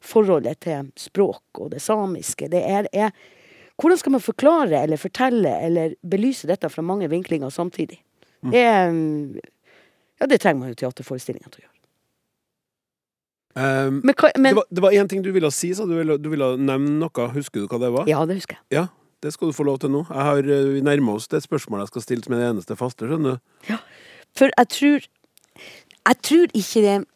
[0.05, 2.51] forholdet til språk og det samiske.
[2.53, 3.11] Det er, er
[3.77, 8.03] Hvordan skal man forklare eller fortelle eller belyse dette fra mange vinklinger samtidig?
[8.41, 9.37] Det, mm,
[10.21, 11.76] ja, det trenger man jo teaterforestillinger til å gjøre.
[13.57, 15.95] Um, Men, hva, men det, var, én ting du ville si, sa du.
[15.97, 17.29] ville- Du ville nevne noe.
[17.33, 18.07] Husker du hva det var?
[18.11, 18.65] Ja, det husker jeg.
[18.77, 18.87] Ja,
[19.25, 20.03] det skal du få lov til nå.
[20.11, 22.77] Jeg har, eh, vi nærmer oss det spørsmålet jeg skal stille som er det eneste
[22.77, 23.09] faste.
[23.09, 23.41] skjønner du?
[23.71, 23.79] Ja,
[24.37, 25.07] For jeg tror
[26.07, 27.07] Jeg tror ikke det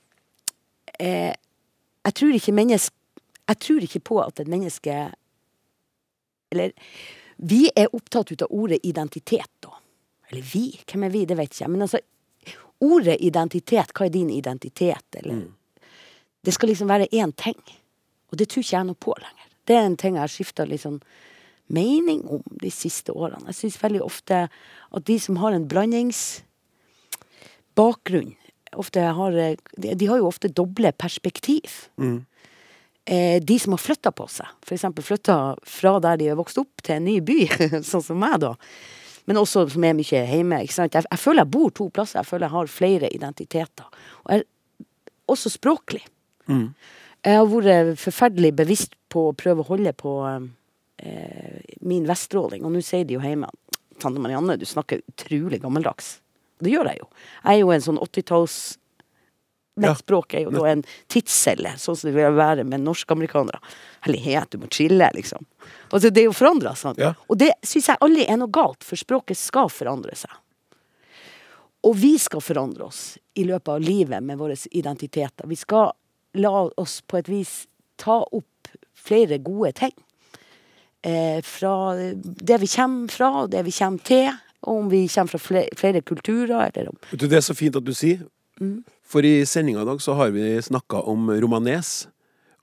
[1.00, 1.34] eh,
[2.06, 2.92] Jeg tror ikke mennesk...
[3.50, 5.12] Jeg tror ikke på at et menneske
[6.50, 6.72] Eller
[7.36, 9.70] Vi er opptatt ut av ordet identitet, da.
[10.30, 10.64] Eller vi.
[10.86, 11.24] Hvem er vi?
[11.26, 11.70] Det vet ikke jeg.
[11.70, 12.00] Men altså
[12.80, 15.04] Ordet identitet, hva er din identitet?
[15.20, 15.42] Eller
[16.44, 17.60] Det skal liksom være én ting.
[18.30, 19.46] Og det tror ikke jeg noe på lenger.
[19.66, 21.00] Det er en ting jeg har skifta sånn
[21.70, 23.46] mening om de siste årene.
[23.50, 28.32] Jeg syns veldig ofte at de som har en blandingsbakgrunn
[28.78, 31.88] ofte har, eh, de, de har jo ofte doble perspektiv.
[31.98, 32.24] Mm.
[33.42, 34.84] de som har flytta på seg, f.eks.
[35.02, 37.48] flytta fra der de er vokst opp, til en ny by,
[37.90, 38.52] sånn som meg, da.
[39.26, 40.62] Men også som er mye hjemme.
[40.62, 40.94] Ikke sant?
[40.94, 42.18] Jeg, jeg føler jeg bor to plasser.
[42.20, 43.84] Jeg føler jeg har flere identiteter.
[44.24, 44.40] Og jeg,
[45.30, 46.02] også språklig.
[46.50, 52.72] Jeg har vært forferdelig bevisst på å prøve å holde på eh, min vestråling, og
[52.72, 53.48] nå sier de jo hjemme
[54.00, 56.20] Tante Marianne, du snakker utrolig gammeldags.
[56.60, 57.08] Det gjør jeg jo.
[57.44, 58.54] Jeg er jo en sånn 80-talls
[59.80, 59.94] Mitt Ja.
[59.94, 63.60] språk er jo da en tidscelle, sånn som det vil være med norsk-amerikanere.
[64.04, 65.46] Herlighet, du må chille, liksom.
[65.92, 66.98] Altså, det er jo forandra, sant.
[67.00, 67.14] Ja.
[67.28, 70.32] Og det syns jeg aldri er noe galt, for språket skal forandre seg.
[71.86, 75.46] Og vi skal forandre oss i løpet av livet med våre identiteter.
[75.48, 75.92] Vi skal
[76.34, 77.64] la oss på et vis
[78.00, 79.94] ta opp flere gode ting.
[81.02, 84.30] Eh, fra det vi kommer fra, og det vi kommer til.
[84.68, 87.56] Og om vi kommer fra flere, flere kulturer, eller om Vet du, Det er så
[87.56, 88.26] fint at du sier.
[89.08, 92.06] For i sendinga i dag så har vi snakka om romanes.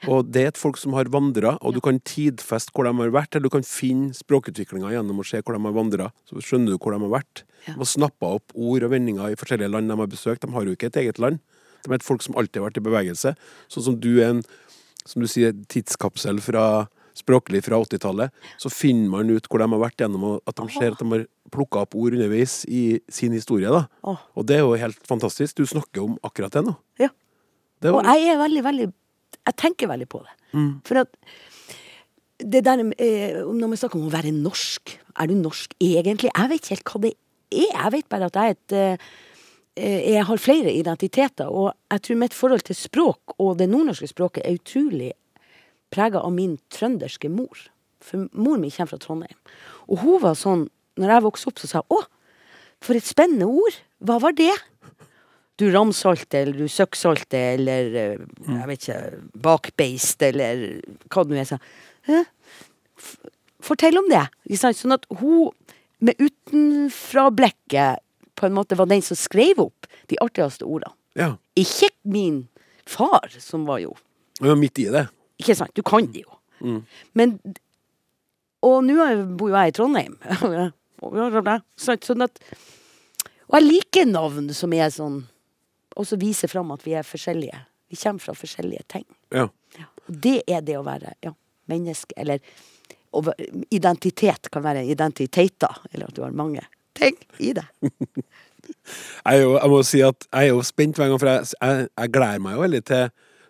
[0.06, 3.10] Og det er et folk som har vandra, og du kan tidfeste hvor de har
[3.16, 6.12] vært, eller du kan finne språkutviklinga gjennom å se hvor de har vandra.
[6.30, 7.42] Så skjønner du hvor de har vært.
[7.66, 10.46] De har snappa opp ord og vendinger i forskjellige land de har besøkt.
[10.46, 11.42] De har jo ikke et eget land.
[11.88, 13.34] De er et folk som alltid har vært i bevegelse.
[13.72, 14.44] Sånn som du er en,
[15.08, 16.68] som du sier, tidskapsel fra
[17.18, 18.34] språklig fra 80-tallet.
[18.62, 21.26] Så finner man ut hvor de har vært gjennom at de ser at de har
[21.54, 23.72] plukka opp ord underveis i sin historie.
[23.74, 23.88] da.
[24.38, 25.58] Og det er jo helt fantastisk.
[25.58, 26.76] Du snakker om akkurat det nå.
[27.02, 27.10] Ja.
[27.82, 28.86] Det Og jeg er veldig, veldig
[29.46, 30.34] Jeg tenker veldig på det.
[30.88, 31.14] For at
[32.38, 36.32] det der eh, Når vi snakker om å være norsk Er du norsk egentlig?
[36.34, 37.70] Jeg vet ikke helt hva det er.
[37.74, 39.06] Jeg vet bare at jeg er et eh,
[39.78, 44.46] Jeg har flere identiteter, og jeg tror mitt forhold til språk og det nordnorske språket
[44.46, 45.12] er utrolig
[45.94, 47.60] prega av min trønderske mor.
[48.04, 49.38] For mor mi kommer fra Trondheim.
[49.88, 50.68] Og hun var sånn
[50.98, 52.06] Når jeg vokste opp, så sa hun 'Å,
[52.82, 53.76] for et spennende ord'.
[54.02, 54.50] Hva var det?
[55.58, 58.98] du ramsalte, eller du søkksalte, eller eh, jeg vet ikke,
[59.42, 60.66] bakbeist, eller
[61.10, 61.64] hva det nå er.
[62.08, 62.24] «Hæ?
[63.68, 64.26] Fortell om det.
[64.62, 65.50] Sånn at hun
[65.98, 68.04] med utenfra-blikket
[68.38, 70.94] på en måte var den som skrev opp de artigste ordene.
[71.18, 71.36] ja.
[71.58, 72.44] Ikke min
[72.86, 73.96] far, som var jo
[74.40, 75.08] Ja, var midt i det.
[75.42, 75.74] Ikke sant?
[75.74, 76.38] Du kan det jo.
[77.18, 77.40] Men
[78.62, 78.94] Og nå
[79.38, 80.16] bor jo jeg i Trondheim.
[81.78, 82.40] Sånn at
[83.48, 85.20] Og jeg liker navn som er sånn
[85.98, 87.60] Også viser fram at vi er forskjellige.
[87.90, 89.06] Vi kommer fra forskjellige ting.
[89.34, 89.48] Ja.
[90.08, 91.34] Og det er det å være ja,
[91.72, 92.14] menneske.
[92.18, 92.42] Eller
[93.18, 93.32] og
[93.74, 95.80] identitet kan være identiteter.
[95.92, 96.62] Eller at du har mange
[96.98, 97.68] ting i det.
[99.28, 101.86] Jeg, jo, jeg må si at jeg er jo spent hver gang, for jeg, jeg,
[101.88, 103.04] jeg gleder meg jo veldig til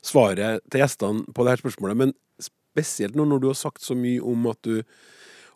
[0.06, 1.98] svaret til gjestene på det her spørsmålet.
[1.98, 2.12] Men
[2.44, 4.82] spesielt nå når du har sagt så mye om at du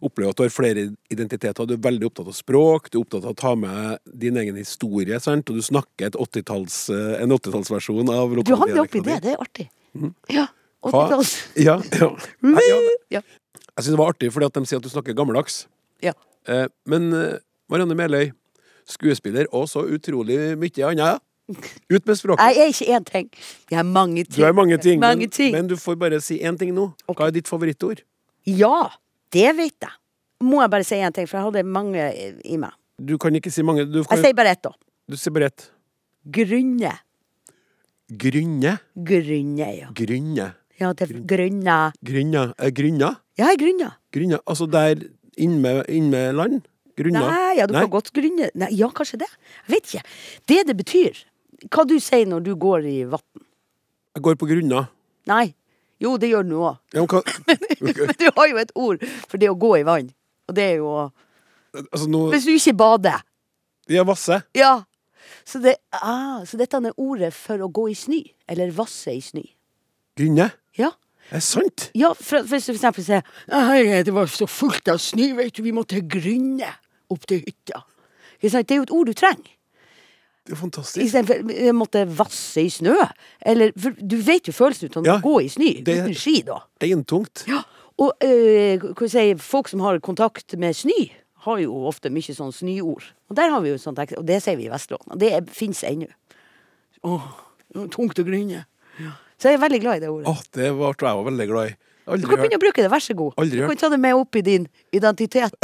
[0.01, 1.67] opplever at du har flere identiteter.
[1.67, 4.57] Du er veldig opptatt av språk, du er opptatt av å ta med din egen
[4.57, 5.49] historie, sant?
[5.51, 9.19] og du snakker et 80-talls, eh, en 80-tallsversjon av Du havner oppi lokaldialekta det.
[9.27, 9.67] Det er artig.
[10.33, 10.47] Ja.
[10.81, 11.35] 80-talls.
[11.67, 12.09] Ja, ja.
[13.13, 13.21] Ja.
[13.21, 15.65] Jeg syns det var artig fordi at de sier at du snakker gammeldags.
[16.03, 16.15] Ja.
[16.49, 17.37] Eh, men eh,
[17.71, 18.31] Marianne Meløy,
[18.89, 21.21] skuespiller og så utrolig mye annet.
[21.91, 22.43] Ut med språket.
[22.55, 23.29] Jeg er ikke én ting.
[23.71, 24.37] Jeg er mange ting.
[24.39, 25.51] Du er mange ting, Mange men, ting.
[25.55, 26.89] men du får bare si én ting nå.
[27.11, 28.03] Hva er ditt favorittord?
[28.47, 28.87] Ja,
[29.35, 29.91] det vet jeg.
[30.47, 32.05] Må jeg bare si én ting, for jeg hadde mange
[32.45, 32.71] i meg.
[33.01, 33.83] Du kan ikke si mange.
[33.89, 34.71] Du, kan, Jeg sier bare ett, da.
[35.09, 35.67] du sier bare ett.
[36.31, 36.93] Grunne.
[38.11, 38.77] Grunne?
[38.95, 39.89] Grunne, ja.
[39.97, 40.47] Grunne.
[40.81, 41.77] Ja, det er grunne.
[42.01, 42.49] Grynna.
[42.59, 43.19] Eh.
[43.39, 43.97] Ja, jeg grunner.
[44.13, 44.39] Grynna.
[44.49, 45.03] Altså der
[45.37, 46.61] innmed inn med land?
[47.01, 47.23] Grunna?
[47.27, 48.51] Nei, ja, du kan godt grunne.
[48.57, 49.29] Nei, ja, kanskje det.
[49.65, 50.03] Jeg vet ikke.
[50.51, 51.23] Det det betyr
[51.69, 53.25] Hva du sier når du går i vann?
[54.15, 54.85] Jeg går på grunna.
[55.29, 55.51] Nei.
[56.01, 56.79] Jo, det gjør du òg.
[56.97, 57.03] Ja,
[57.45, 60.09] men Men du har jo et ord for det å gå i vann.
[60.49, 60.95] Og det er jo
[61.77, 63.21] altså nå Hvis du ikke bader.
[63.87, 64.41] De er vasse.
[64.57, 64.81] Ja.
[65.45, 68.21] Så, det, ah, så dette er ordet for å gå i snø.
[68.49, 69.45] Eller vasse i snø.
[70.17, 70.49] Grynne?
[70.77, 70.91] Ja.
[71.29, 71.89] Det er sant.
[71.95, 75.61] Ja, for, for, for eksempel sier «Nei, det var så fullt av snø, vet du,
[75.63, 76.73] vi måtte grunne
[77.13, 77.83] opp til hytta.
[78.41, 79.51] Det er jo et ord du trenger.
[80.41, 81.03] Det er fantastisk.
[81.05, 82.95] Istedenfor å måtte vasse i snø.
[83.45, 86.39] Eller, for du vet jo følelsen ut av Ja, å gå i snø uten ski,
[86.47, 86.63] da.
[86.81, 87.43] Beintungt.
[87.49, 87.61] Ja.
[88.01, 90.97] Og øh, hva si, folk som har kontakt med snø,
[91.45, 93.05] har jo ofte mye sånn snøord.
[93.29, 95.13] Og der har vi jo sånt, og det sier vi i Vesterålen.
[95.13, 96.09] Og det fins ennå.
[97.05, 97.29] Åh,
[97.93, 98.65] tungt å grunne.
[99.41, 100.29] Så jeg er veldig glad i det ordet.
[100.29, 101.77] Åh, det ble jeg òg veldig glad i.
[102.19, 103.35] Du kan begynne å bruke det, vær så god.
[103.41, 105.55] Aldri du kan ta det med opp i din identitet.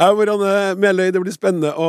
[0.00, 1.88] Jeg og Anne Meløy, det blir spennende å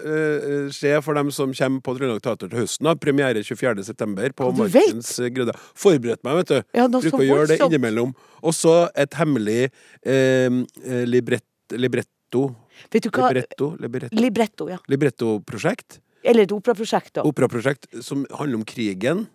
[0.00, 2.88] uh, se for dem som kommer på Trøndelag Teater til høsten.
[2.88, 2.94] da.
[2.96, 4.30] Premiere 24.9.
[4.38, 5.56] på Ja, Markens Grødde.
[5.76, 6.58] Forberedt meg, vet du.
[6.78, 8.14] Ja, Bruker å gjøre det innimellom.
[8.40, 12.48] Og så et hemmelig eh, eh, libret, libretto
[12.90, 13.28] Vet du hva?
[13.28, 13.68] Libretto?
[13.78, 14.18] Libretto.
[14.18, 14.80] Libretto, ja.
[14.90, 16.00] Librettoprosjekt.
[16.24, 17.24] Eller et operaprosjekt, da.
[17.28, 19.26] Operaprosjekt som handler om krigen.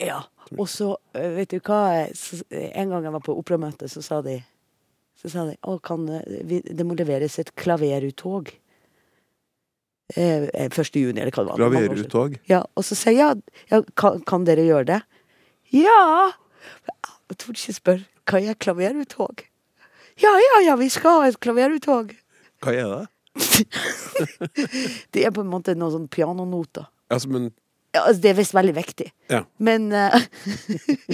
[0.00, 0.22] Ja.
[0.56, 2.06] Og så, øh, vet du hva
[2.50, 4.38] En gang jeg var på operamøte, så sa de
[5.18, 8.52] Så sa de øh, vi, det må leveres et klaveruttog.
[10.16, 10.96] Eh, eh, 1.
[10.96, 11.58] juni, eller hva det var.
[11.58, 12.38] Graveruttog.
[12.48, 15.00] Ja, og så sier jeg ja, kan, kan dere gjøre det?
[15.74, 16.32] Ja!
[17.28, 18.06] Jeg torde ikke spørre.
[18.28, 19.42] Hva er klaveruttog?
[20.22, 22.14] Ja, ja, ja, vi skal ha et klaveruttog.
[22.62, 23.06] Hva er det?
[25.14, 26.88] Det er på en måte noen sånn pianonoter.
[27.12, 27.50] Altså, men
[27.94, 29.06] Ja, altså, det er visst veldig viktig.
[29.32, 29.42] Ja.
[29.64, 30.16] Men uh,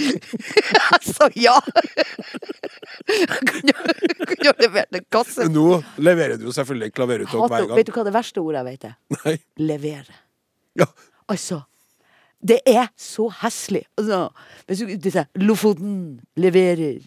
[0.95, 1.55] Altså, ja!
[3.05, 5.47] Kunne jo levert en kasse.
[5.51, 7.77] nå leverer du jo selvfølgelig klaveruttog hver gang.
[7.79, 8.99] vet du hva det verste ordet jeg vet?
[9.15, 9.37] Nei.
[9.71, 10.19] Levere.
[10.81, 10.89] Ja.
[11.31, 11.63] Altså.
[12.45, 13.85] Det er så heslig.
[13.97, 14.27] Altså,
[14.67, 15.95] hvis du, sier Lofoten
[16.37, 16.99] leverer.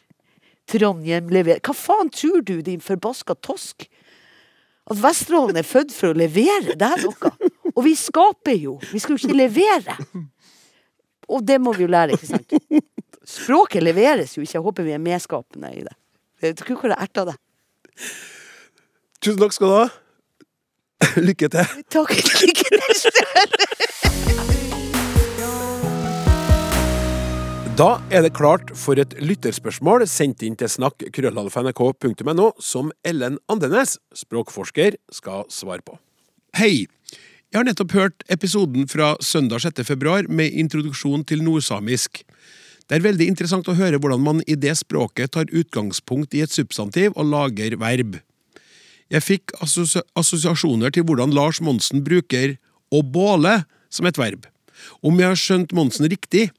[0.68, 1.62] Trondheim leverer.
[1.64, 3.86] Hva faen tror du, din forbaska tosk?
[4.88, 6.74] At Vesterålen er født for å levere?
[6.80, 7.32] Det er noe.
[7.78, 8.74] Og vi skaper jo.
[8.90, 9.94] Vi skal jo ikke levere.
[11.28, 12.54] Og det må vi jo lære, ikke sant?
[13.28, 14.56] Språket leveres jo ikke.
[14.56, 15.94] Jeg håper vi er medskapende i det.
[16.42, 17.36] Jeg tror ikke det erta det.
[19.22, 19.86] Tusen takk skal du ha.
[21.28, 21.78] Lykke til.
[21.94, 22.14] Takk.
[22.42, 22.82] Lykke til.
[27.78, 34.00] Da er det klart for et lytterspørsmål sendt inn til snakk krøllalfa.nrk.no som Ellen Andenes,
[34.18, 35.94] språkforsker, skal svare på.
[36.58, 36.88] Hei!
[37.48, 39.78] Jeg har nettopp hørt episoden fra søndag 6.
[39.88, 42.20] februar med introduksjon til nordsamisk.
[42.84, 46.52] Det er veldig interessant å høre hvordan man i det språket tar utgangspunkt i et
[46.52, 48.18] substantiv og lager verb.
[49.08, 52.58] Jeg fikk assosiasjoner til hvordan Lars Monsen bruker
[52.92, 54.44] å båle som et verb.
[55.00, 56.50] Om jeg har skjønt Monsen riktig,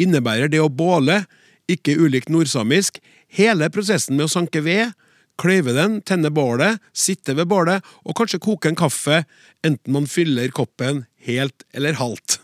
[0.00, 1.26] innebærer det å båle,
[1.68, 3.02] ikke ulikt nordsamisk,
[3.36, 4.96] hele prosessen med å sanke ved,
[5.38, 9.22] kløyve den, tenne bålet, sitte ved bålet og kanskje koke en kaffe,
[9.66, 12.40] enten man fyller koppen helt eller halvt.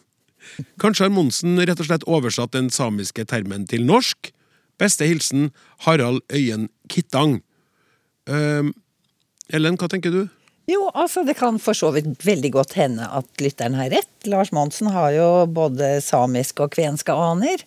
[0.81, 4.31] Kanskje har Monsen rett og slett oversatt den samiske termen til norsk?
[4.81, 5.51] Beste hilsen
[5.87, 7.39] Harald Øyen Kittang.
[8.29, 8.71] Uh,
[9.53, 10.25] Ellen, hva tenker du?
[10.71, 14.13] Jo, altså det kan for så vidt veldig godt hende at lytteren har rett.
[14.31, 17.61] Lars Monsen har jo både samiske og kvenske aner.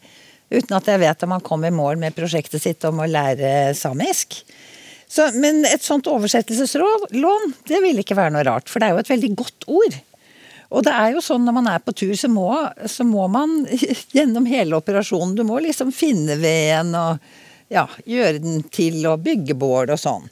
[0.49, 3.75] Uten at jeg vet om han kom i mål med prosjektet sitt om å lære
[3.77, 4.39] samisk.
[5.07, 9.03] Så, men et sånt oversettelseslån, det vil ikke være noe rart, for det er jo
[9.05, 9.97] et veldig godt ord.
[10.67, 12.49] Og det er jo sånn når man er på tur, så må,
[12.91, 13.61] så må man
[14.15, 17.21] gjennom hele operasjonen Du må liksom finne veden og
[17.71, 20.27] ja, gjøre den til og bygge bål og sånn.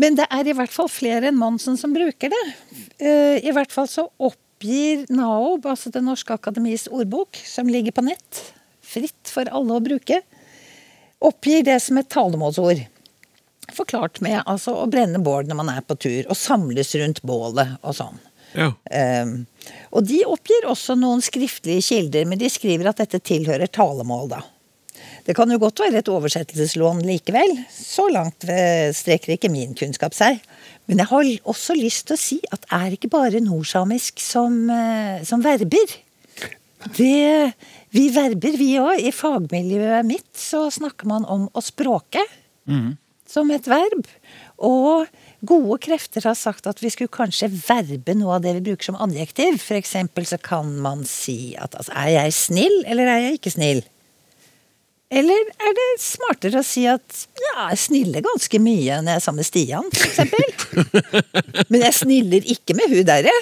[0.00, 2.44] Men det er i hvert fall flere enn Monsen som bruker det.
[3.00, 8.04] Eh, I hvert fall så oppgir NAOB, altså Det norske akademis ordbok, som ligger på
[8.08, 8.40] nett,
[8.80, 10.22] fritt for alle å bruke,
[11.20, 12.80] oppgir det som et talemålsord.
[13.76, 17.76] Forklart med altså å brenne bål når man er på tur, og samles rundt bålet
[17.80, 18.18] og sånn.
[18.56, 18.72] Ja.
[19.22, 19.34] Um,
[19.94, 24.40] og de oppgir også noen skriftlige kilder, men de skriver at dette tilhører talemål, da.
[25.24, 27.52] Det kan jo godt være et oversettelseslån likevel.
[27.70, 30.40] Så langt ved- strekker ikke min kunnskap seg.
[30.88, 34.68] Men jeg har også lyst til å si at det er ikke bare nordsamisk som,
[34.70, 35.92] eh, som verber.
[36.96, 37.54] Det,
[37.92, 39.04] vi verber, vi òg.
[39.04, 42.24] I fagmiljøet mitt så snakker man om å språke
[43.30, 44.08] som et verb.
[44.60, 45.06] Og
[45.46, 48.98] gode krefter har sagt at vi skulle kanskje verbe noe av det vi bruker som
[49.00, 49.60] adjektiv.
[49.62, 53.54] For eksempel så kan man si at altså, er jeg snill, eller er jeg ikke
[53.56, 53.82] snill?
[55.10, 59.24] Eller er det smartere å si at ja, jeg sniller ganske mye når jeg er
[59.24, 60.46] sammen med Stian, for eksempel.
[61.72, 63.34] Men jeg sniller ikke med hun derre.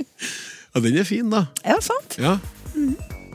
[0.00, 1.44] ja, den er fin, da.
[1.66, 2.16] Ja, sant?
[2.22, 2.38] Ja.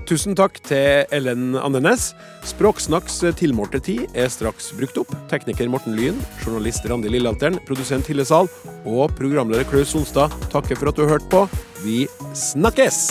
[0.03, 2.09] Tusen takk til Ellen Andenes.
[2.43, 5.13] Språksnakks tilmålte tid er straks brukt opp.
[5.31, 8.51] Tekniker Morten Lyn, journalist Randi Lillehalteren, produsent Hille Sahl
[8.83, 11.47] og programleder Klaus Sonstad takker for at du har hørt på.
[11.85, 12.03] Vi
[12.35, 13.07] snakkes!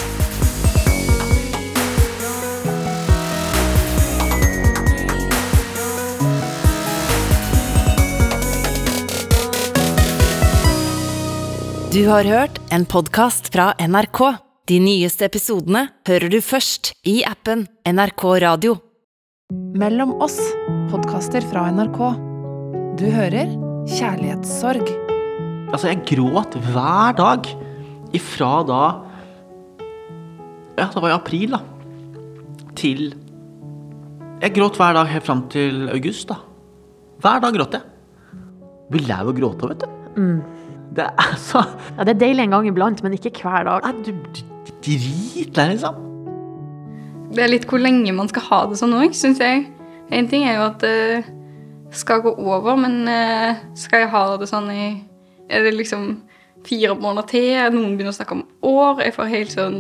[11.93, 14.51] Du har hørt en podkast fra NRK.
[14.70, 18.76] De nyeste episodene hører du først i appen NRK Radio.
[19.74, 20.36] Mellom oss,
[20.92, 21.98] podkaster fra NRK.
[23.00, 23.50] Du hører
[23.90, 24.86] Kjærlighetssorg.
[25.72, 27.48] Altså, jeg gråt hver dag
[28.14, 28.82] ifra da
[30.78, 31.62] Ja, det var i april, da.
[32.78, 33.02] Til
[34.42, 36.38] Jeg gråt hver dag helt fram til august, da.
[37.22, 38.38] Hver dag gråt jeg.
[38.94, 39.90] Blir lei av å gråte, vet du.
[40.94, 43.90] Det er så Ja, det er deilig en gang iblant, men ikke hver dag.
[43.90, 44.51] Nei, du
[44.84, 46.00] dritlei, liksom.
[47.32, 49.64] Det er litt hvor lenge man skal ha det sånn òg, syns jeg.
[50.12, 51.24] En ting er jo at det
[51.96, 54.84] skal gå over, men eh, skal jeg ha det sånn i
[55.52, 56.22] Er det liksom
[56.64, 57.52] fire måneder til?
[57.74, 59.02] Noen begynner å snakke om år.
[59.04, 59.78] Jeg får helt sånn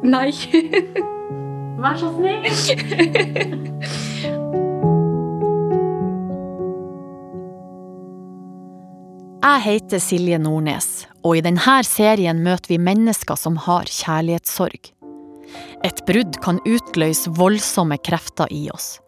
[0.00, 0.32] Nei.
[1.80, 2.48] Vær så snill.
[9.40, 14.90] Jeg heter Silje Nordnes, og i denne serien møter vi mennesker som har kjærlighetssorg.
[15.80, 18.98] Et brudd kan utløse voldsomme krefter i oss,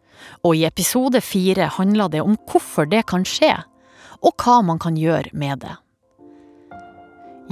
[0.41, 3.51] og i episode fire handler det om hvorfor det kan skje,
[4.25, 5.75] og hva man kan gjøre med det.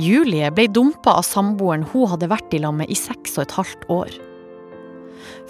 [0.00, 3.58] Julie ble dumpa av samboeren hun hadde vært i lag med i seks og et
[3.58, 4.14] halvt år.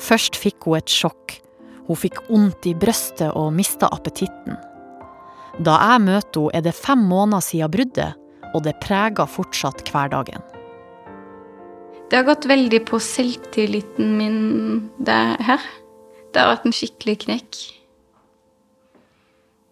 [0.02, 1.36] Først fikk hun et sjokk.
[1.86, 4.58] Hun fikk vondt i brøstet og mista appetitten.
[5.58, 8.14] Da jeg møter henne er det fem måneder siden bruddet,
[8.54, 10.42] og det preger fortsatt hverdagen.
[12.10, 14.40] Det har gått veldig på selvtilliten min
[14.98, 15.62] det her.
[16.30, 17.60] Det har vært en skikkelig knekk.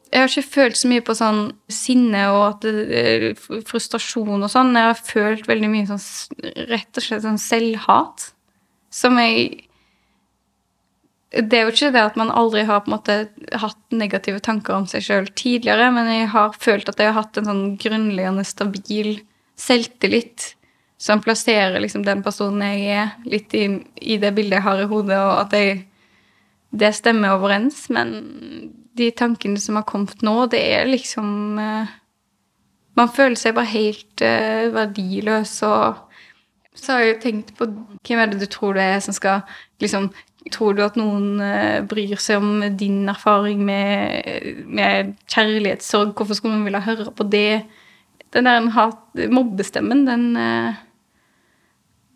[0.08, 3.26] Jeg har ikke følt så mye på sånn sinne og det, eh,
[3.68, 4.72] frustrasjon og sånn.
[4.72, 8.30] Jeg har følt veldig mye sånn rett og slett sånn selvhat.
[8.90, 9.67] Som jeg
[11.28, 13.16] Det er jo ikke det at man aldri har på en måte
[13.60, 17.36] hatt negative tanker om seg sjøl tidligere, men jeg har følt at jeg har hatt
[17.36, 19.18] en sånn grunnleggende stabil
[19.58, 20.54] selvtillit
[20.98, 23.66] som plasserer liksom den personen jeg er, litt i,
[24.00, 25.76] i det bildet jeg har i hodet, og at jeg,
[26.74, 27.84] det stemmer overens.
[27.94, 28.16] Men
[28.98, 31.96] de tankene som har kommet nå, det er liksom eh,
[32.98, 36.00] Man føler seg bare helt eh, verdiløs og
[36.78, 37.66] så har jeg jo tenkt på
[38.06, 39.44] hvem er det du tror det er som skal
[39.82, 40.08] liksom
[40.46, 46.12] Tror du at noen eh, bryr seg om din erfaring med, med kjærlighetssorg?
[46.14, 47.64] Hvorfor skulle man ville høre på det?
[48.36, 49.00] Den der hat,
[49.32, 50.84] mobbestemmen, den eh,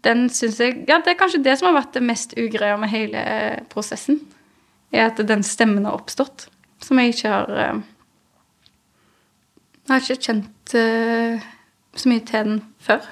[0.05, 2.91] Den syns jeg Ja, det er kanskje det som har vært det mest ugreia med
[2.91, 3.21] hele
[3.71, 4.21] prosessen.
[4.93, 6.49] Er at den stemmen har oppstått.
[6.83, 7.83] Som jeg ikke har eh,
[9.83, 10.77] Jeg har ikke kjent
[11.93, 13.05] så mye til den før.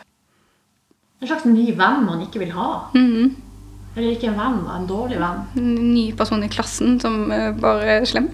[1.21, 2.71] En slags ny venn man ikke vil ha.
[4.01, 5.41] Eller ikke en venn, da, en dårlig venn.
[5.61, 8.31] En ny person i klassen som eh, bare er slem.